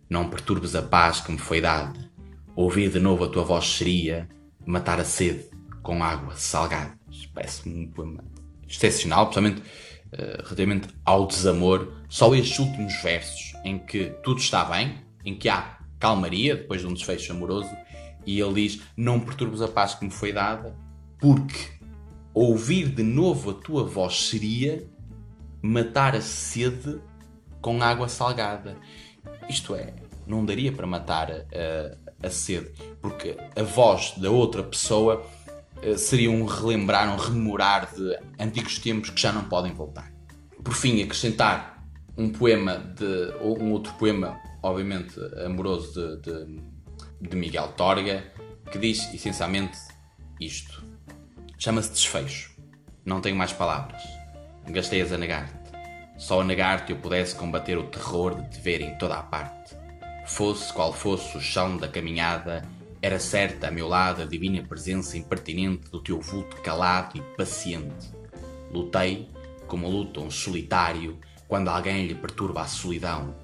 Não 0.09 0.29
perturbes 0.29 0.75
a 0.75 0.81
paz 0.81 1.19
que 1.19 1.31
me 1.31 1.37
foi 1.37 1.59
dada. 1.59 2.11
Ouvir 2.55 2.89
de 2.89 2.99
novo 2.99 3.25
a 3.25 3.29
tua 3.29 3.43
voz 3.43 3.67
seria 3.67 4.29
matar 4.65 4.99
a 4.99 5.03
sede 5.03 5.49
com 5.81 6.03
água 6.03 6.35
salgada. 6.35 6.97
Parece-me 7.33 7.85
um 7.85 7.91
poema 7.91 8.23
excepcional, 8.67 9.25
principalmente 9.25 9.61
uh, 10.15 10.43
relativamente 10.43 10.87
ao 11.03 11.27
desamor. 11.27 11.93
Só 12.09 12.33
estes 12.33 12.59
últimos 12.59 12.95
versos 13.01 13.53
em 13.63 13.77
que 13.79 14.11
tudo 14.23 14.39
está 14.39 14.65
bem, 14.65 14.95
em 15.23 15.35
que 15.35 15.49
há 15.49 15.77
calmaria 15.99 16.55
depois 16.55 16.81
de 16.81 16.87
um 16.87 16.93
desfecho 16.93 17.31
amoroso, 17.31 17.69
e 18.25 18.39
ele 18.39 18.53
diz: 18.53 18.81
Não 18.97 19.19
perturbes 19.19 19.61
a 19.61 19.67
paz 19.67 19.95
que 19.95 20.05
me 20.05 20.11
foi 20.11 20.31
dada, 20.31 20.75
porque 21.19 21.75
ouvir 22.33 22.89
de 22.89 23.03
novo 23.03 23.51
a 23.51 23.53
tua 23.53 23.83
voz 23.83 24.27
seria 24.29 24.85
matar 25.61 26.15
a 26.15 26.21
sede 26.21 26.99
com 27.61 27.81
água 27.81 28.07
salgada. 28.07 28.77
Isto 29.49 29.75
é, 29.75 29.93
não 30.27 30.45
daria 30.45 30.71
para 30.71 30.85
matar 30.85 31.31
a, 31.31 32.25
a 32.27 32.29
sede, 32.29 32.71
porque 33.01 33.37
a 33.55 33.63
voz 33.63 34.13
da 34.17 34.29
outra 34.29 34.63
pessoa 34.63 35.25
eh, 35.44 35.44
seria 35.97 36.31
um 36.31 36.45
relembrar, 36.45 37.13
um 37.13 37.17
rememorar 37.17 37.93
de 37.93 38.17
antigos 38.39 38.79
tempos 38.79 39.09
que 39.09 39.21
já 39.21 39.31
não 39.31 39.45
podem 39.45 39.73
voltar. 39.73 40.11
Por 40.63 40.73
fim, 40.73 41.01
acrescentar 41.03 41.83
um 42.17 42.29
poema 42.29 42.77
de. 42.77 43.33
um 43.41 43.71
outro 43.71 43.93
poema, 43.93 44.39
obviamente 44.63 45.19
amoroso, 45.45 46.17
de, 46.21 46.21
de, 46.21 46.61
de 47.29 47.35
Miguel 47.35 47.69
Torga, 47.69 48.23
que 48.71 48.77
diz 48.77 49.13
essencialmente 49.13 49.77
isto. 50.39 50.83
Chama-se 51.57 51.91
Desfecho. 51.91 52.55
Não 53.05 53.21
tenho 53.21 53.35
mais 53.35 53.53
palavras. 53.53 54.01
Gastei-as 54.67 55.11
a 55.11 55.17
negar-te. 55.17 55.71
Só 56.17 56.41
a 56.41 56.43
negar-te 56.43 56.91
eu 56.91 56.97
pudesse 56.97 57.35
combater 57.35 57.77
o 57.77 57.83
terror 57.83 58.41
de 58.41 58.49
te 58.49 58.61
ver 58.61 58.81
em 58.81 58.97
toda 58.97 59.15
a 59.15 59.23
parte. 59.23 59.75
Fosse 60.25 60.73
qual 60.73 60.91
fosse 60.91 61.37
o 61.37 61.41
chão 61.41 61.77
da 61.77 61.87
caminhada, 61.87 62.63
era 63.05 63.19
certa 63.19 63.67
a 63.67 63.71
meu 63.71 63.87
lado 63.87 64.23
a 64.23 64.25
divina 64.25 64.63
presença 64.67 65.15
impertinente 65.15 65.91
do 65.91 66.01
teu 66.01 66.19
vulto 66.19 66.59
calado 66.61 67.15
e 67.15 67.21
paciente. 67.37 68.11
Lutei 68.71 69.29
como 69.67 69.87
luta 69.87 70.21
um 70.21 70.31
solitário 70.31 71.19
quando 71.47 71.67
alguém 71.67 72.07
lhe 72.07 72.15
perturba 72.15 72.61
a 72.61 72.67
solidão. 72.67 73.35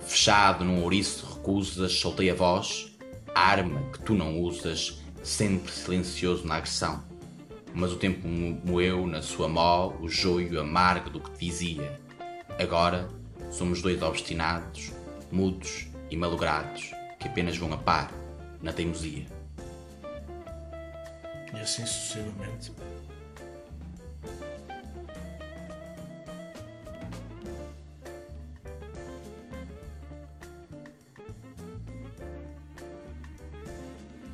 Fechado 0.00 0.64
num 0.64 0.82
ouriço 0.82 1.26
recusas, 1.34 1.92
soltei 1.92 2.30
a 2.30 2.34
voz, 2.34 2.96
arma 3.34 3.82
que 3.92 4.00
tu 4.00 4.14
não 4.14 4.40
usas, 4.40 5.02
sempre 5.22 5.70
silencioso 5.70 6.46
na 6.46 6.54
agressão. 6.54 7.04
Mas 7.74 7.92
o 7.92 7.96
tempo 7.96 8.26
moeu 8.26 9.06
na 9.06 9.20
sua 9.20 9.48
mó 9.48 9.92
o 10.00 10.08
joio 10.08 10.58
amargo 10.58 11.10
do 11.10 11.20
que 11.20 11.30
te 11.32 11.44
dizia. 11.44 12.00
Agora 12.58 13.06
somos 13.50 13.82
dois 13.82 14.00
obstinados, 14.00 14.92
mudos 15.30 15.88
e 16.10 16.16
malogrados, 16.16 16.90
que 17.18 17.28
apenas 17.28 17.58
vão 17.58 17.70
a 17.74 17.76
par 17.76 18.19
na 18.62 18.72
teimosia. 18.72 19.26
E 21.52 21.56
assim 21.60 21.84
sucessivamente. 21.84 22.72